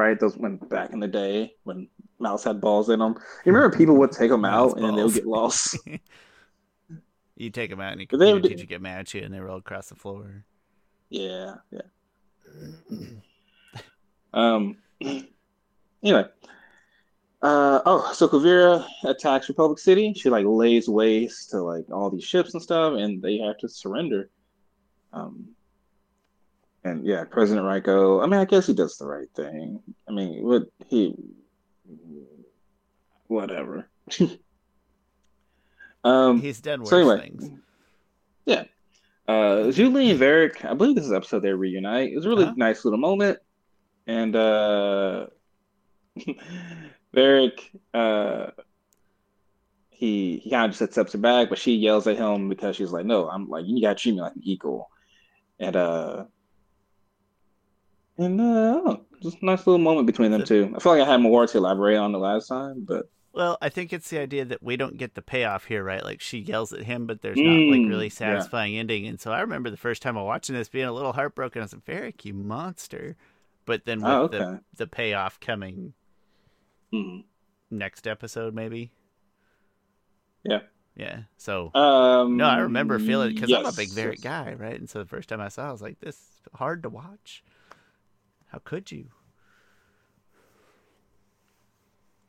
[0.00, 0.18] right?
[0.18, 3.14] Those when back in the day when mouse had balls in them.
[3.44, 5.76] You remember people would take them out and they would get lost.
[7.36, 9.40] you take them out and you, they would, teacher get mad at you and they
[9.40, 10.44] roll across the floor.
[11.08, 12.98] Yeah, yeah.
[14.32, 14.76] um.
[16.02, 16.24] Anyway,
[17.42, 20.14] uh, oh, so Kuvira attacks Republic City.
[20.14, 23.68] She like lays waste to like all these ships and stuff, and they have to
[23.68, 24.30] surrender.
[25.12, 25.48] Um,
[26.84, 28.22] and yeah, President Raiko.
[28.22, 29.82] I mean, I guess he does the right thing.
[30.08, 31.14] I mean, what he,
[33.26, 33.88] whatever.
[36.04, 37.50] um, he's done worse so anyway, things.
[38.46, 38.64] Yeah.
[39.28, 40.64] Uh, Li and Varrick.
[40.64, 42.12] I believe this is episode they reunite.
[42.12, 42.54] It was a really huh?
[42.56, 43.38] nice little moment,
[44.06, 45.26] and uh.
[47.12, 48.46] Varrick, uh,
[49.90, 52.92] he he kind of just accepts her back, but she yells at him because she's
[52.92, 54.90] like, "No, I'm like you gotta treat me like an equal,"
[55.58, 56.24] and uh,
[58.20, 60.72] and uh, just a nice little moment between them two.
[60.74, 63.68] I feel like I had more to elaborate on the last time, but well, I
[63.68, 66.04] think it's the idea that we don't get the payoff here, right?
[66.04, 68.80] Like she yells at him, but there's not like really mm, satisfying yeah.
[68.80, 69.06] ending.
[69.06, 71.62] And so I remember the first time I watching this being a little heartbroken.
[71.62, 73.16] I was like, "Varrick, you monster!"
[73.66, 74.38] But then with oh, okay.
[74.38, 75.94] the the payoff coming
[76.92, 77.76] Mm-hmm.
[77.76, 78.92] Next episode, maybe.
[80.44, 80.60] Yeah.
[80.96, 81.20] Yeah.
[81.36, 84.24] So um, no, I remember feeling because yes, I'm a big Varrick yes.
[84.24, 84.78] guy, right?
[84.78, 86.88] And so the first time I saw, it, I was like, "This is hard to
[86.88, 87.44] watch.
[88.50, 89.06] How could you?"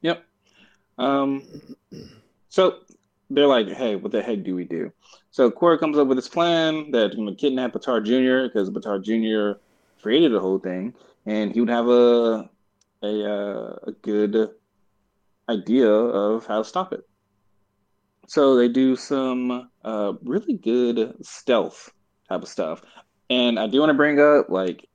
[0.02, 0.24] Yep.
[0.98, 1.44] Um.
[2.50, 2.80] So
[3.30, 4.92] they're like, "Hey, what the heck do we do?"
[5.32, 8.48] So Korra comes up with this plan that going to kidnap Baatar Jr.
[8.48, 9.60] because Baatar Jr.
[10.02, 10.94] created the whole thing,
[11.26, 12.50] and he would have a
[13.02, 14.50] a uh, a good
[15.50, 17.08] idea of how to stop it.
[18.28, 21.92] So they do some uh, really good stealth
[22.30, 22.82] type of stuff,
[23.30, 24.88] and I do want to bring up like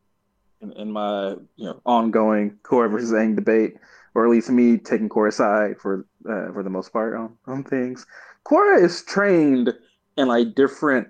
[0.72, 3.76] in, in, my you know ongoing Korra versus Aang debate,
[4.14, 7.64] or at least me taking Korra side for uh, for the most part on, on
[7.64, 8.06] things.
[8.44, 9.74] Korra is trained
[10.16, 11.08] in like different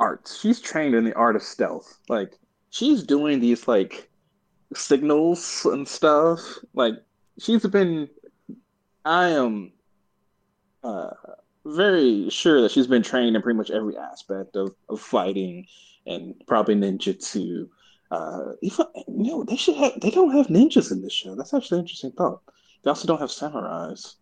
[0.00, 0.40] arts.
[0.40, 1.98] She's trained in the art of stealth.
[2.08, 2.38] Like
[2.70, 4.08] she's doing these like
[4.74, 6.40] signals and stuff.
[6.74, 6.94] Like
[7.38, 8.08] she's been,
[9.04, 9.72] I am
[10.84, 11.10] uh,
[11.64, 15.66] very sure that she's been trained in pretty much every aspect of, of fighting
[16.06, 17.68] and probably ninjutsu.
[18.10, 20.00] Uh, even, you know, they should have.
[20.00, 21.34] They don't have ninjas in this show.
[21.34, 22.40] That's actually an interesting thought.
[22.82, 24.14] They also don't have samurais.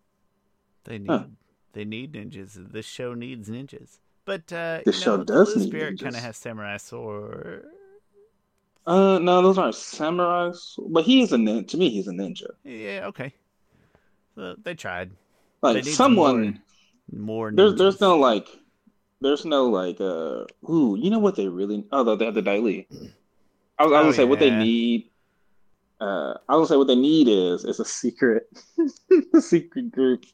[0.84, 1.24] They need huh.
[1.72, 2.72] they need ninjas.
[2.72, 3.98] This show needs ninjas.
[4.24, 7.66] But uh, this show know, does Blue need Spirit kind of has samurai sword.
[8.86, 10.78] Uh, no, those aren't samurais.
[10.88, 11.68] But he is a ninja.
[11.68, 12.48] To me, he's a ninja.
[12.64, 13.32] Yeah, okay.
[14.64, 15.12] they tried.
[15.62, 16.60] Like they someone
[17.12, 17.50] more.
[17.50, 18.48] more there's there's no like
[19.20, 22.58] there's no like uh ooh you know what they really oh they have the Dai
[22.58, 22.86] Li.
[23.78, 24.28] I was, I was oh, gonna say yeah.
[24.28, 25.10] what they need.
[26.00, 28.48] Uh, I was gonna say what they need is is a secret,
[29.34, 30.24] a secret group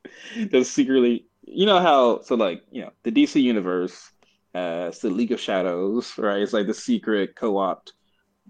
[0.51, 1.26] that's secretly.
[1.45, 4.11] You know how so like you know the DC universe,
[4.55, 6.40] uh, it's the League of Shadows, right?
[6.40, 7.93] It's like the secret co-opt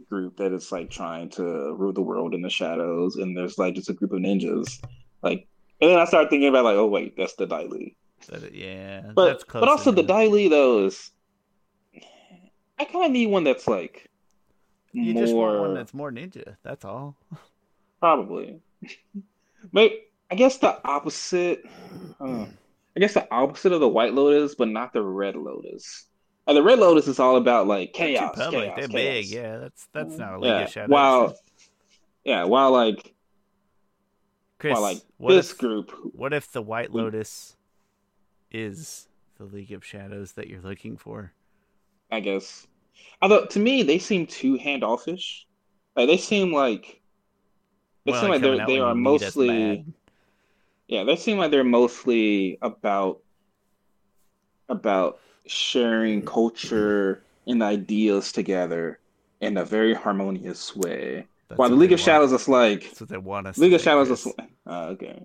[0.08, 3.74] group that is like trying to rule the world in the shadows, and there's like
[3.74, 4.82] just a group of ninjas,
[5.22, 5.48] like.
[5.80, 7.96] And then I started thinking about like, oh wait, that's the Dai Li.
[8.52, 11.10] yeah, but but also the Dai Li though is.
[12.78, 14.08] I kind of need one that's like
[14.92, 15.22] you more...
[15.22, 16.56] just want one that's more ninja.
[16.62, 17.16] That's all.
[18.00, 18.60] Probably.
[19.72, 19.92] but
[20.30, 21.64] I guess the opposite.
[22.20, 22.46] Uh,
[22.96, 26.06] I guess the opposite of the White Lotus, but not the Red Lotus.
[26.46, 28.36] And the Red Lotus is all about like chaos.
[28.36, 28.92] They're, chaos, They're chaos.
[28.92, 29.26] big.
[29.26, 30.60] Yeah, that's that's not a League yeah.
[30.62, 30.90] of Shadows.
[30.90, 31.36] While,
[32.24, 33.14] yeah, while like,
[34.58, 35.92] Chris, while like this if, group.
[36.12, 37.56] What if the White Lotus
[38.50, 41.32] is the League of Shadows that you're looking for?
[42.10, 42.66] I guess
[43.20, 45.44] Although to me, they seem too handoffish.
[45.96, 47.00] Like they seem like
[48.04, 49.84] they well, seem like they're they are mostly
[50.88, 53.20] yeah they seem like they're mostly about
[54.68, 58.98] about sharing culture and ideas together
[59.40, 61.26] in a very harmonious way.
[61.48, 62.06] That's While the League of want.
[62.06, 63.58] Shadows is like that's what they want us.
[63.58, 64.26] League of Shadows is
[64.66, 65.24] uh, okay.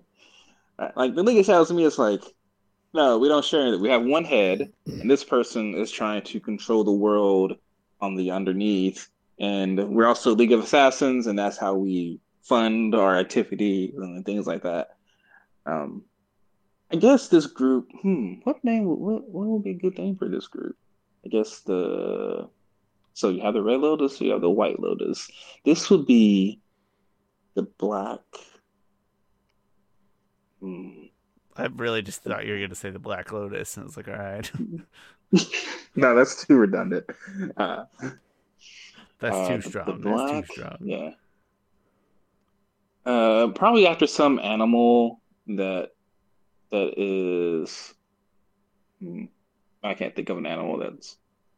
[0.94, 2.22] Like the League of Shadows to me is like
[2.94, 3.82] no, we don't share anything.
[3.82, 7.56] We have one head, and this person is trying to control the world
[8.00, 9.08] on the underneath.
[9.38, 14.46] And we're also League of Assassins, and that's how we fund our activity and things
[14.46, 14.96] like that.
[15.66, 16.02] Um,
[16.90, 20.28] I guess this group, hmm, what name, what, what would be a good name for
[20.28, 20.76] this group?
[21.24, 22.48] I guess the,
[23.12, 25.30] so you have the Red Lotus, you have the White Lotus.
[25.64, 26.60] This would be
[27.54, 28.20] the Black.
[30.60, 31.08] Hmm.
[31.58, 33.96] I really just thought you were going to say the Black Lotus, and I was
[33.96, 34.50] like, all right.
[35.96, 37.04] no, that's too redundant.
[37.56, 37.84] Uh,
[39.18, 40.00] that's uh, too strong.
[40.00, 40.76] Black, that's too strong.
[40.80, 41.10] Yeah.
[43.04, 45.90] Uh, probably after some animal that
[46.70, 47.94] that is.
[49.00, 49.24] Hmm,
[49.82, 51.16] I can't think of an animal that's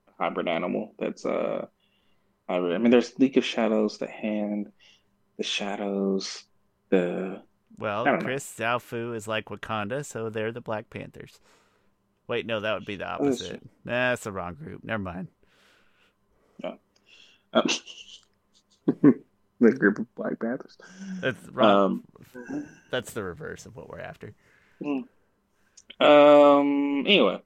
[0.08, 1.66] a hybrid animal that's uh
[2.48, 2.74] hybrid.
[2.74, 4.72] I mean, there's League of Shadows, the Hand,
[5.36, 6.44] the Shadows,
[6.88, 7.42] the.
[7.78, 11.40] Well, Chris Zaofu is like Wakanda, so they're the Black Panthers.
[12.26, 13.60] Wait, no, that would be the opposite.
[13.84, 14.84] Nah, that's the wrong group.
[14.84, 15.28] Never mind.
[16.62, 16.74] Yeah.
[17.52, 17.66] Um,
[19.60, 20.78] the group of Black Panthers.
[21.20, 22.04] That's wrong.
[22.36, 24.34] Um, that's the reverse of what we're after.
[24.82, 25.00] Hmm.
[26.00, 27.04] Um.
[27.06, 27.40] Anyway,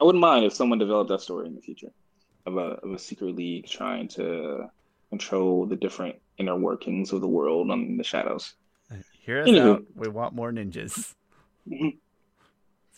[0.00, 1.90] I wouldn't mind if someone developed that story in the future
[2.46, 4.70] of a of a secret league trying to
[5.08, 8.54] control the different inner workings of the world on the shadows.
[9.30, 9.74] Hear us Anywho.
[9.74, 9.84] out.
[9.94, 11.14] We want more ninjas.
[11.68, 11.98] Mm-hmm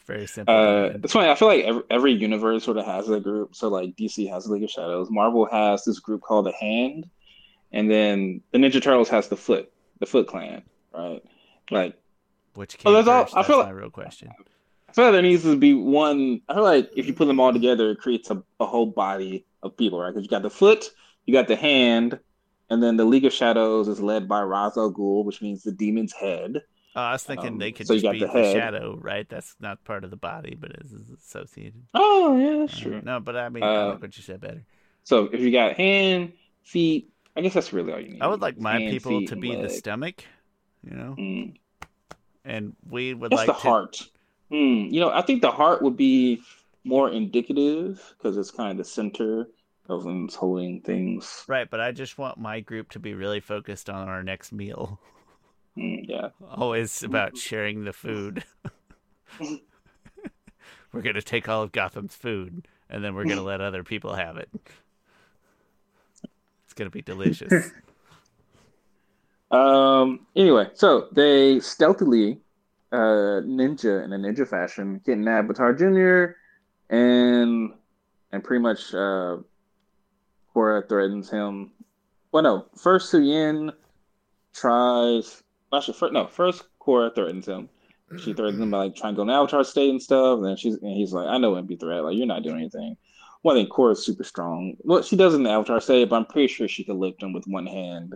[0.07, 0.55] very simple.
[0.55, 1.30] Uh, it's funny.
[1.30, 3.55] I feel like every, every universe sort of has a group.
[3.55, 7.09] So like DC has League of Shadows, Marvel has this group called the Hand,
[7.72, 10.62] and then the Ninja Turtles has the Foot, the Foot Clan,
[10.93, 11.22] right?
[11.70, 11.97] Like,
[12.55, 13.35] which came well, first?
[13.35, 14.30] All, I feel like, my real question.
[14.89, 16.43] I feel like there needs to be one.
[16.49, 19.47] I feel like if you put them all together, it creates a, a whole body
[19.62, 20.11] of people, right?
[20.11, 20.91] Because you got the Foot,
[21.24, 22.18] you got the Hand,
[22.73, 25.73] and then the League of Shadows is led by Ra's al Ghul, which means the
[25.73, 26.62] demon's head.
[26.97, 29.29] Oh, I was thinking um, they could so just be the, the, shadow, right?
[29.29, 30.91] That's not part of the body, but it's
[31.23, 31.83] associated.
[31.93, 33.03] Oh, yeah, that's uh, true.
[33.05, 34.64] No, but I mean, uh, I like what you said better.
[35.05, 38.23] So if you got hand, feet, I guess that's really all you need.
[38.23, 39.64] I would like my hand, people to be leg.
[39.64, 40.25] the stomach,
[40.83, 41.55] you know, mm.
[42.47, 43.59] and we would that's like the to...
[43.59, 44.09] heart.
[44.51, 44.91] Mm.
[44.91, 46.41] You know, I think the heart would be
[46.85, 49.49] more indicative because it's kind of the center
[49.93, 51.45] of holding things.
[51.49, 54.99] Right, but I just want my group to be really focused on our next meal.
[55.74, 56.28] Mm, yeah.
[56.51, 58.45] Always about sharing the food.
[59.40, 63.82] we're going to take all of Gotham's food and then we're going to let other
[63.82, 64.51] people have it.
[66.64, 67.70] It's going to be delicious.
[69.51, 72.38] um anyway, so they stealthily
[72.93, 76.36] uh ninja in a ninja fashion kidnap Baatar Jr.
[76.95, 77.72] and
[78.30, 79.38] and pretty much uh
[80.55, 81.73] Korra threatens him.
[82.33, 83.73] Well no, first Su Suyin
[84.53, 85.43] tries
[85.75, 87.69] Actually, first, no, first Korra threatens him.
[88.19, 90.37] She threatens him by like trying to go to Avatar State and stuff.
[90.37, 92.05] And then she's and he's like, I know be threat.
[92.05, 92.97] Like you're not doing anything.
[93.43, 94.77] Well, I think Korra's super strong.
[94.81, 97.33] Well, she does in the Avatar State, but I'm pretty sure she could lift him
[97.33, 98.15] with one hand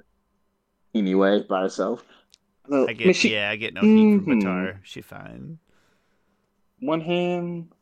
[0.95, 2.05] anyway by herself.
[2.71, 4.19] I get, I mean, she, yeah, I get no mm-hmm.
[4.19, 4.79] heat from Baatar.
[4.83, 5.59] She fine.
[6.81, 7.73] One hand,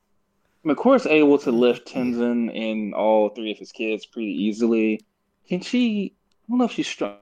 [0.64, 4.32] I mean, of course, able to lift Tenzin and all three of his kids pretty
[4.32, 5.00] easily.
[5.46, 6.14] Can she?
[6.46, 7.16] I don't know if she's strong.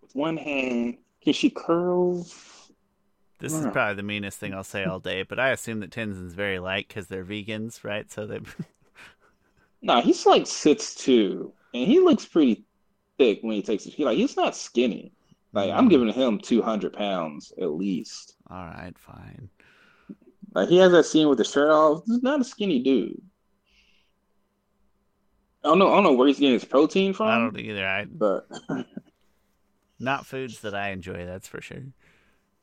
[0.00, 2.26] With one hand, can she curl?
[3.38, 6.34] This is probably the meanest thing I'll say all day, but I assume that Tenzin's
[6.34, 8.10] very light because they're vegans, right?
[8.10, 8.40] So they.
[9.82, 12.64] no, he's like six two, and he looks pretty
[13.18, 13.94] thick when he takes it.
[13.94, 15.12] He like he's not skinny.
[15.52, 15.90] Like I'm mm.
[15.90, 18.34] giving him two hundred pounds at least.
[18.50, 19.48] All right, fine.
[20.54, 22.02] Like he has that scene with the shirt off.
[22.06, 23.20] He's not a skinny dude.
[25.64, 25.90] I don't know.
[25.90, 27.28] I don't know where he's getting his protein from.
[27.28, 27.86] I don't either.
[27.86, 28.48] I but
[29.98, 31.24] not foods that I enjoy.
[31.24, 31.84] That's for sure.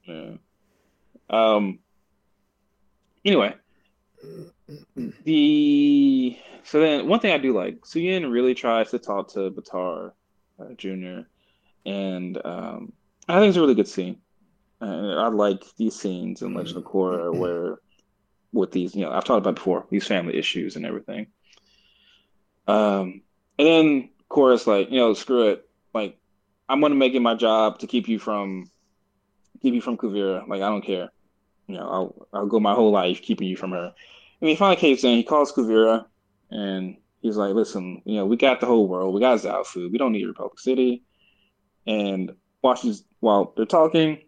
[0.06, 0.32] Yeah.
[1.30, 1.80] Um.
[3.26, 3.56] Anyway,
[5.24, 10.12] the so then one thing I do like, Suyin really tries to talk to Baatar
[10.60, 11.22] uh, Jr.
[11.86, 12.94] and um,
[13.28, 14.18] I think it's a really good scene.
[14.82, 17.80] I like these scenes in Legend of Korra where,
[18.54, 21.28] with these, you know, I've talked about before these family issues and everything.
[22.68, 23.22] Um,
[23.58, 25.68] and then Korra's like, you know, screw it.
[25.94, 26.18] Like,
[26.70, 28.70] I'm gonna make it my job to keep you from,
[29.62, 30.48] keep you from Kuvira.
[30.48, 31.10] Like, I don't care.
[31.68, 33.94] You know, I'll I'll go my whole life keeping you from her.
[34.42, 35.18] And he finally caves in.
[35.18, 36.06] He calls Kuvira,
[36.50, 39.14] and he's like, "Listen, you know, we got the whole world.
[39.14, 39.92] We got Zaofu.
[39.92, 41.04] We don't need Republic City."
[41.86, 42.32] And
[42.82, 44.22] she's while they're talking,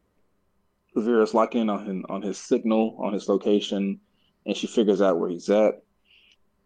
[0.96, 4.00] Kuvira's locking in on his, on his signal, on his location,
[4.46, 5.82] and she figures out where he's at.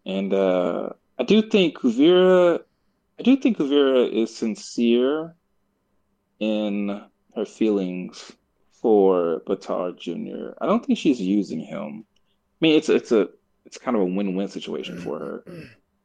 [0.05, 2.59] And uh, I do think Kuvira,
[3.19, 5.35] I do think Kuvira is sincere
[6.39, 7.01] in
[7.35, 8.31] her feelings
[8.71, 10.53] for Baatar Jr.
[10.61, 12.05] I don't think she's using him.
[12.05, 13.29] I mean, it's it's a
[13.65, 15.43] it's kind of a win-win situation for her.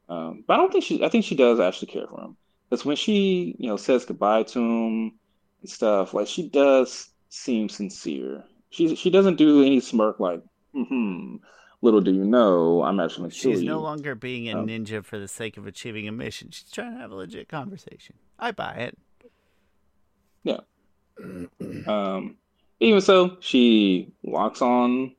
[0.08, 1.04] Um, but I don't think she.
[1.04, 2.36] I think she does actually care for him.
[2.68, 5.12] Because when she, you know, says goodbye to him
[5.60, 8.44] and stuff, like she does seem sincere.
[8.68, 10.42] She she doesn't do any smirk like,
[10.74, 11.36] hmm.
[11.82, 13.30] Little do you know, I'm actually.
[13.30, 16.50] She's no longer being a um, ninja for the sake of achieving a mission.
[16.50, 18.16] She's trying to have a legit conversation.
[18.38, 18.98] I buy it.
[20.44, 20.58] Yeah.
[21.86, 22.36] um.
[22.82, 25.14] Even so, she walks on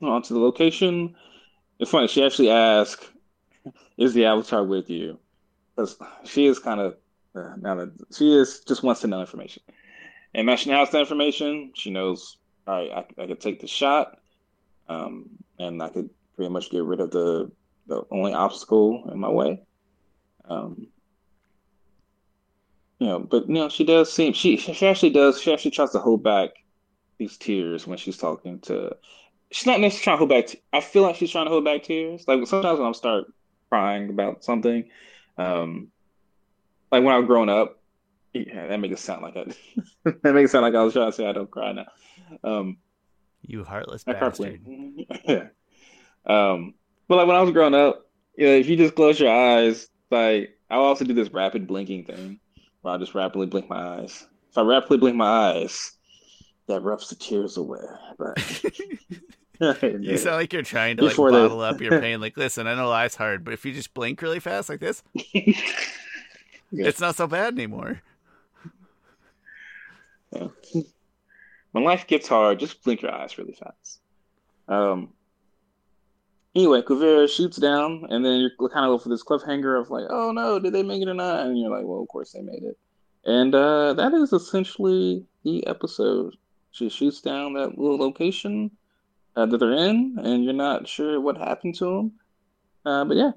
[0.00, 1.14] onto the location.
[1.78, 2.08] It's funny.
[2.08, 3.06] She actually asks,
[3.98, 5.18] "Is the avatar with you?"
[5.74, 6.96] Because she is kind of
[7.34, 9.62] uh, now that she is just wants to know information.
[10.36, 11.72] And now she has the information.
[11.74, 14.18] She knows, all right, I, I could take the shot,
[14.86, 17.50] um, and I could pretty much get rid of the
[17.86, 19.62] the only obstacle in my way.
[20.44, 20.88] Um,
[22.98, 25.92] you know, but you know, she does seem she she actually does she actually tries
[25.92, 26.50] to hold back
[27.16, 28.94] these tears when she's talking to.
[29.50, 30.46] She's not necessarily trying to hold back.
[30.48, 32.28] T- I feel like she's trying to hold back tears.
[32.28, 33.24] Like sometimes when I start
[33.70, 34.90] crying about something,
[35.38, 35.88] um,
[36.92, 37.75] like when I was growing up,
[38.46, 39.44] yeah, that makes it sound like I.
[40.22, 41.86] that makes it sound like I was trying to say I don't cry now.
[42.44, 42.78] Um,
[43.42, 44.60] you heartless bastard.
[45.24, 45.48] yeah.
[46.26, 46.74] Um,
[47.08, 48.06] but like when I was growing up,
[48.36, 52.04] you know, if you just close your eyes, like I also do this rapid blinking
[52.04, 52.40] thing,
[52.82, 54.26] where I just rapidly blink my eyes.
[54.50, 55.92] If I rapidly blink my eyes,
[56.66, 57.78] that roughs the tears away.
[58.18, 58.62] But
[59.82, 62.20] you sound like you're trying to like Before bottle up your pain.
[62.20, 65.02] Like, listen, I know life's hard, but if you just blink really fast like this,
[65.14, 65.52] yeah.
[66.72, 68.02] it's not so bad anymore.
[71.72, 74.00] When life gets hard, just blink your eyes really fast.
[74.68, 75.12] Um.
[76.54, 80.06] Anyway, Kuvira shoots down, and then you're kind of left for this cliffhanger of like,
[80.08, 81.44] oh no, did they make it or not?
[81.44, 82.78] And you're like, well, of course they made it.
[83.26, 86.34] And uh, that is essentially the episode.
[86.70, 88.70] She shoots down that little location
[89.36, 92.12] uh, that they're in, and you're not sure what happened to them.
[92.86, 93.32] Uh, but yeah.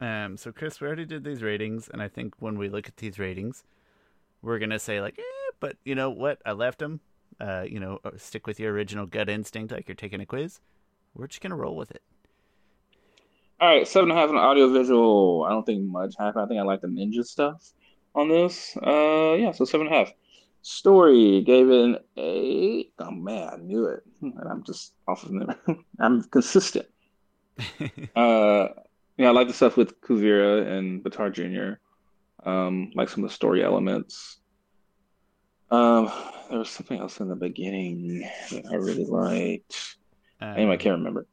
[0.00, 0.36] Um.
[0.38, 3.18] So Chris, we already did these ratings, and I think when we look at these
[3.18, 3.64] ratings,
[4.42, 6.40] we're gonna say like, eh, but you know what?
[6.44, 7.00] I left him.
[7.40, 10.60] Uh, you know, uh, stick with your original gut instinct, like you're taking a quiz.
[11.14, 12.02] We're just gonna roll with it.
[13.60, 15.44] All right, seven and a half on audio visual.
[15.44, 16.44] I don't think much happened.
[16.44, 17.72] I think I like the ninja stuff
[18.14, 18.76] on this.
[18.76, 20.12] Uh, yeah, so seven and a half.
[20.62, 22.92] Story gave it an eight.
[22.98, 24.02] Oh man, I knew it.
[24.20, 25.54] And I'm just off of them.
[25.98, 26.86] I'm consistent.
[28.16, 28.68] uh,
[29.16, 31.80] yeah, I like the stuff with Kuvira and Baatar Jr
[32.44, 34.38] um, like some of the story elements.
[35.70, 36.10] Um,
[36.48, 38.20] there was something else in the beginning
[38.50, 39.96] that I really liked.
[40.40, 41.26] Um, anyway, I can't remember.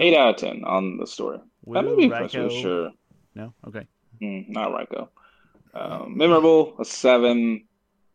[0.00, 1.38] Eight out of ten on the story.
[1.66, 2.90] That may be impressive, sure.
[3.34, 3.86] No, okay.
[4.20, 5.08] Mm, not Raiko.
[5.74, 7.64] Um, memorable, a seven.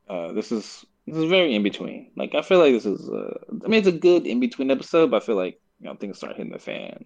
[0.09, 2.11] Uh, this is this is very in between.
[2.15, 3.09] Like I feel like this is.
[3.09, 5.95] Uh, I mean, it's a good in between episode, but I feel like you know
[5.95, 7.05] things start hitting the fan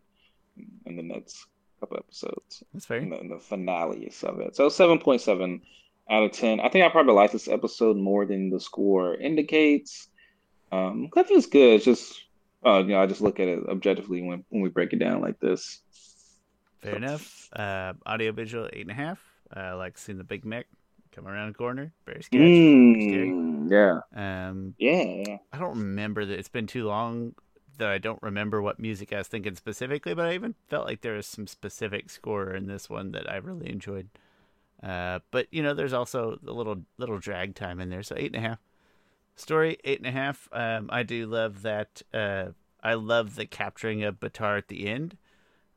[0.85, 1.45] in the next
[1.79, 2.63] couple episodes.
[2.73, 2.97] That's fair.
[2.97, 4.55] In the, in the finales of it.
[4.55, 5.61] So 7.7
[6.09, 6.59] out of ten.
[6.59, 10.07] I think I probably like this episode more than the score indicates.
[10.71, 11.75] Um, I think it's good.
[11.75, 12.21] It's just,
[12.65, 15.21] uh, you know, I just look at it objectively when when we break it down
[15.21, 15.81] like this.
[16.79, 16.97] Fair so.
[16.97, 17.49] enough.
[17.53, 19.19] Uh, audio visual eight and a half.
[19.53, 20.67] I uh, like seeing the big mech
[21.11, 21.91] come around the corner.
[22.05, 23.29] Very scary.
[23.29, 23.99] Mm, yeah.
[24.47, 24.75] Um.
[24.77, 25.37] Yeah.
[25.53, 26.39] I don't remember that.
[26.39, 27.33] It's been too long
[27.79, 31.01] that I don't remember what music I was thinking specifically, but I even felt like
[31.01, 34.09] there was some specific score in this one that I really enjoyed.
[34.81, 38.33] Uh, but you know, there's also a little little drag time in there, so eight
[38.33, 38.59] and a half.
[39.35, 40.47] Story eight and a half.
[40.51, 42.01] Um, I do love that.
[42.13, 42.49] Uh,
[42.81, 45.17] I love the capturing of Baatar at the end.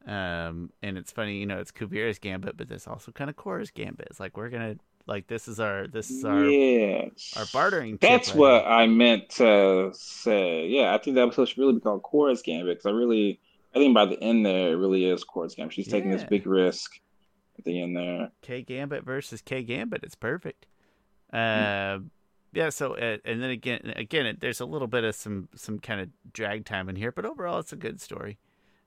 [0.06, 3.70] Um, and it's funny, you know, it's Kuvira's gambit, but this also kind of Korra's
[3.70, 4.08] gambit.
[4.10, 4.76] It's like we're gonna
[5.06, 7.34] like this is our this is our yes.
[7.36, 7.98] our bartering.
[8.00, 10.66] That's right what I meant to say.
[10.68, 13.40] Yeah, I think the episode should really be called Korra's gambit because I really,
[13.74, 15.74] I think by the end there, it really is Korra's gambit.
[15.74, 15.92] She's yeah.
[15.92, 17.00] taking this big risk
[17.58, 18.30] at the end there.
[18.42, 20.04] K Gambit versus K Gambit.
[20.04, 20.66] It's perfect.
[21.32, 21.98] Uh,
[22.52, 22.70] yeah.
[22.70, 26.08] So uh, and then again, again, there's a little bit of some some kind of
[26.32, 28.38] drag time in here, but overall, it's a good story.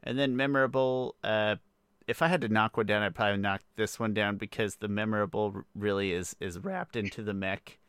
[0.04, 1.16] And then memorable.
[1.24, 1.56] Uh,
[2.08, 4.88] if I had to knock one down, I'd probably knock this one down because the
[4.88, 7.80] memorable really is is wrapped into the mech.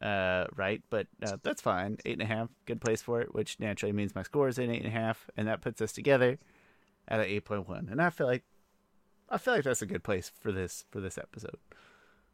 [0.00, 1.96] Uh, right, but uh, that's fine.
[2.04, 4.70] Eight and a half, good place for it, which naturally means my score is in
[4.70, 6.38] eight and a half, and that puts us together
[7.08, 7.88] at an eight point one.
[7.90, 8.44] And I feel like
[9.30, 11.56] I feel like that's a good place for this for this episode.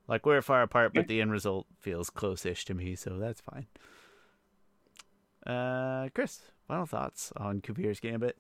[0.09, 3.67] Like we're far apart, but the end result feels close-ish to me, so that's fine.
[5.47, 8.37] Uh, Chris, final thoughts on Kuvira's Gambit?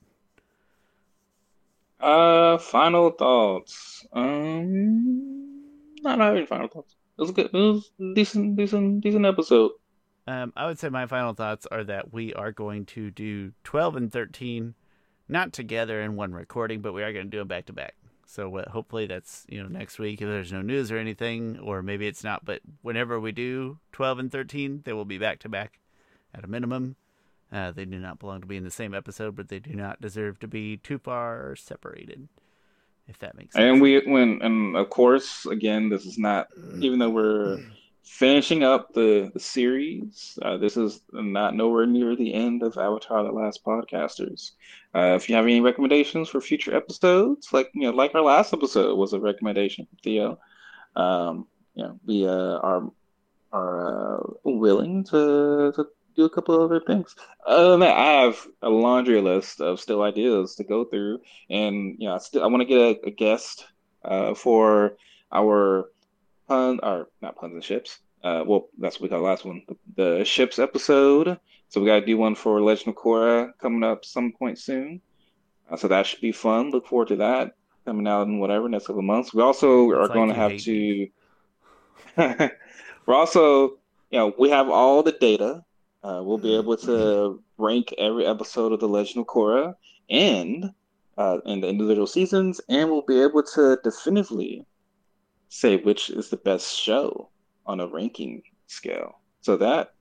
[2.03, 4.05] Uh, final thoughts.
[4.13, 5.63] Um,
[6.03, 6.97] not having final thoughts.
[7.17, 7.47] It was good.
[7.47, 9.71] It was decent, decent, decent episode.
[10.27, 13.95] Um, I would say my final thoughts are that we are going to do twelve
[13.95, 14.75] and thirteen,
[15.29, 17.95] not together in one recording, but we are going to do them back to back.
[18.27, 21.83] So uh, hopefully that's you know next week if there's no news or anything, or
[21.83, 22.45] maybe it's not.
[22.45, 25.79] But whenever we do twelve and thirteen, they will be back to back
[26.35, 26.97] at a minimum.
[27.53, 30.01] Uh, they do not belong to be in the same episode, but they do not
[30.01, 32.29] deserve to be too far separated.
[33.09, 33.65] If that makes sense.
[33.65, 36.49] And we, when, and of course, again, this is not,
[36.79, 37.59] even though we're
[38.03, 43.25] finishing up the, the series, uh, this is not nowhere near the end of Avatar:
[43.25, 44.53] The Last Podcasters.
[44.95, 48.53] Uh, if you have any recommendations for future episodes, like you know, like our last
[48.53, 50.39] episode was a recommendation from Theo,
[50.97, 52.91] um, you know, we uh, are
[53.53, 55.87] are uh, willing to, to
[56.17, 57.15] do a couple other things.
[57.47, 61.97] Other than that, I have a laundry list of still ideas to go through, and
[61.99, 63.67] you know, I still I want to get a, a guest
[64.05, 64.97] uh, for
[65.33, 65.91] our
[66.49, 68.01] pun or not puns and ships.
[68.23, 69.77] Uh, well, that's what we call the last one, the,
[70.19, 71.39] the ships episode.
[71.69, 75.01] So we got to do one for Legend of Korra coming up some point soon.
[75.71, 76.71] Uh, so that should be fun.
[76.71, 77.55] Look forward to that
[77.85, 79.35] coming out in whatever next couple months.
[79.35, 81.09] We also are like going to have to.
[83.07, 83.79] We're also,
[84.11, 85.65] you know, we have all the data
[86.03, 89.75] uh, we'll be able to rank every episode of The Legend of Korra
[90.11, 90.73] and
[91.19, 94.67] uh, in the individual seasons, and we'll be able to definitively
[95.49, 97.29] say which is the best show
[97.67, 99.21] on a ranking scale.
[99.43, 99.95] So that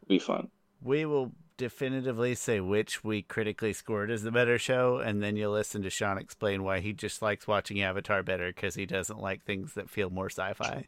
[0.00, 0.48] will be fun.
[0.82, 5.52] We will definitively say which we critically scored as the better show, and then you'll
[5.52, 9.44] listen to Sean explain why he just likes watching Avatar better because he doesn't like
[9.44, 10.86] things that feel more sci-fi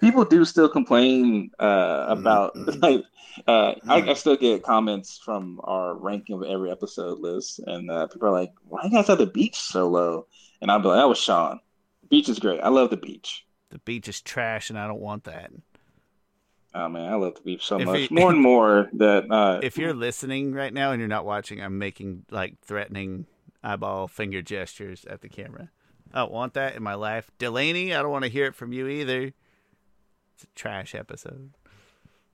[0.00, 3.04] people do still complain uh, about like
[3.46, 8.06] uh, I, I, still get comments from our ranking of every episode list, and uh,
[8.08, 10.26] people are like, "Why you guys have the beach so low?"
[10.60, 11.60] And I'm like, "That was Sean.
[12.02, 12.60] The beach is great.
[12.60, 13.46] I love the beach.
[13.70, 15.50] The beach is trash, and I don't want that."
[16.74, 18.10] Oh man, I love the beach so if much.
[18.10, 21.78] more and more that uh, if you're listening right now and you're not watching, I'm
[21.78, 23.26] making like threatening
[23.62, 25.70] eyeball finger gestures at the camera.
[26.12, 27.30] I don't want that in my life.
[27.38, 29.32] Delaney, I don't want to hear it from you either.
[30.42, 31.50] It's a trash episode.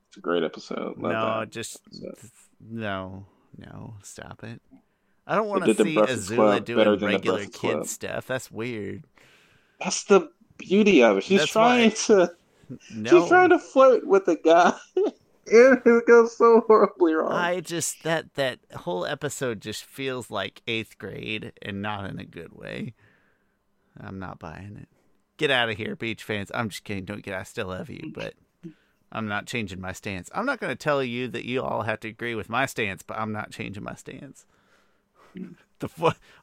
[0.09, 0.97] It's a great episode.
[0.97, 2.31] Love no, just episode.
[2.59, 3.27] no,
[3.59, 4.63] no, stop it.
[5.27, 7.87] I don't want to see Azula doing regular kid Club.
[7.87, 8.27] stuff.
[8.27, 9.05] That's weird.
[9.79, 11.25] That's the beauty of it.
[11.25, 12.33] She's That's trying to.
[12.95, 13.09] No.
[13.09, 14.75] She's trying to flirt with a guy.
[14.97, 17.33] and it goes so horribly wrong.
[17.33, 22.27] I just that that whole episode just feels like eighth grade and not in a
[22.27, 22.93] good way.
[23.99, 24.89] I'm not buying it
[25.39, 26.51] get out of here, beach fans.
[26.55, 27.07] I'm just kidding.
[27.07, 27.35] Don't get.
[27.35, 28.35] I still love you, but
[29.11, 30.29] I'm not changing my stance.
[30.35, 33.03] I'm not going to tell you that you all have to agree with my stance,
[33.03, 34.45] but I'm not changing my stance.
[35.79, 35.89] The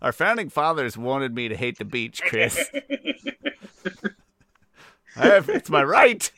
[0.02, 2.72] our founding fathers wanted me to hate the beach, Chris.
[5.18, 6.32] I have, it's my right.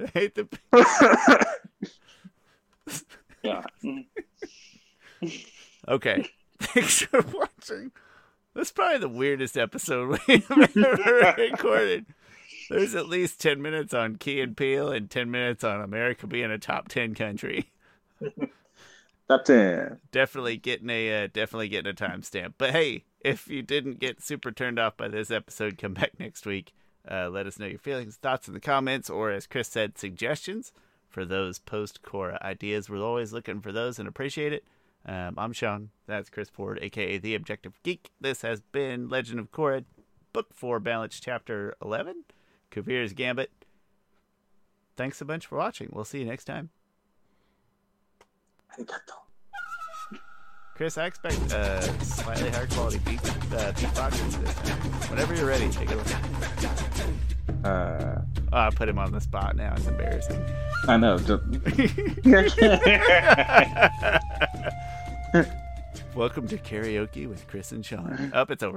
[0.00, 0.48] I hate the.
[3.42, 3.62] yeah.
[5.88, 6.28] okay.
[6.60, 7.92] Thanks for watching.
[8.58, 12.06] That's probably the weirdest episode we've ever recorded.
[12.68, 16.50] There's at least 10 minutes on Key and Peele and 10 minutes on America being
[16.50, 17.70] a top 10 country.
[19.28, 20.00] top 10.
[20.10, 22.54] Definitely getting a uh, definitely getting a timestamp.
[22.58, 26.44] But hey, if you didn't get super turned off by this episode, come back next
[26.44, 26.72] week.
[27.08, 30.72] Uh, let us know your feelings, thoughts in the comments, or as Chris said, suggestions
[31.08, 32.90] for those post Korra ideas.
[32.90, 34.64] We're always looking for those and appreciate it.
[35.08, 35.88] Um, I'm Sean.
[36.06, 38.10] That's Chris Ford, aka The Objective Geek.
[38.20, 39.86] This has been Legend of Korra,
[40.34, 42.24] Book 4, Balance Chapter 11,
[42.70, 43.50] Kuvira's Gambit.
[44.98, 45.88] Thanks a bunch for watching.
[45.92, 46.68] We'll see you next time.
[50.74, 54.78] Chris, I expect a slightly higher quality beat, uh, beatboxing this time.
[55.10, 56.04] Whenever you're ready, take it away.
[57.64, 58.20] Uh,
[58.52, 59.72] oh, I put him on the spot now.
[59.74, 60.44] It's embarrassing.
[60.86, 61.18] I know.
[61.18, 61.42] Just...
[66.14, 68.30] Welcome to karaoke with Chris and Sean.
[68.32, 68.76] Up, oh, it's over.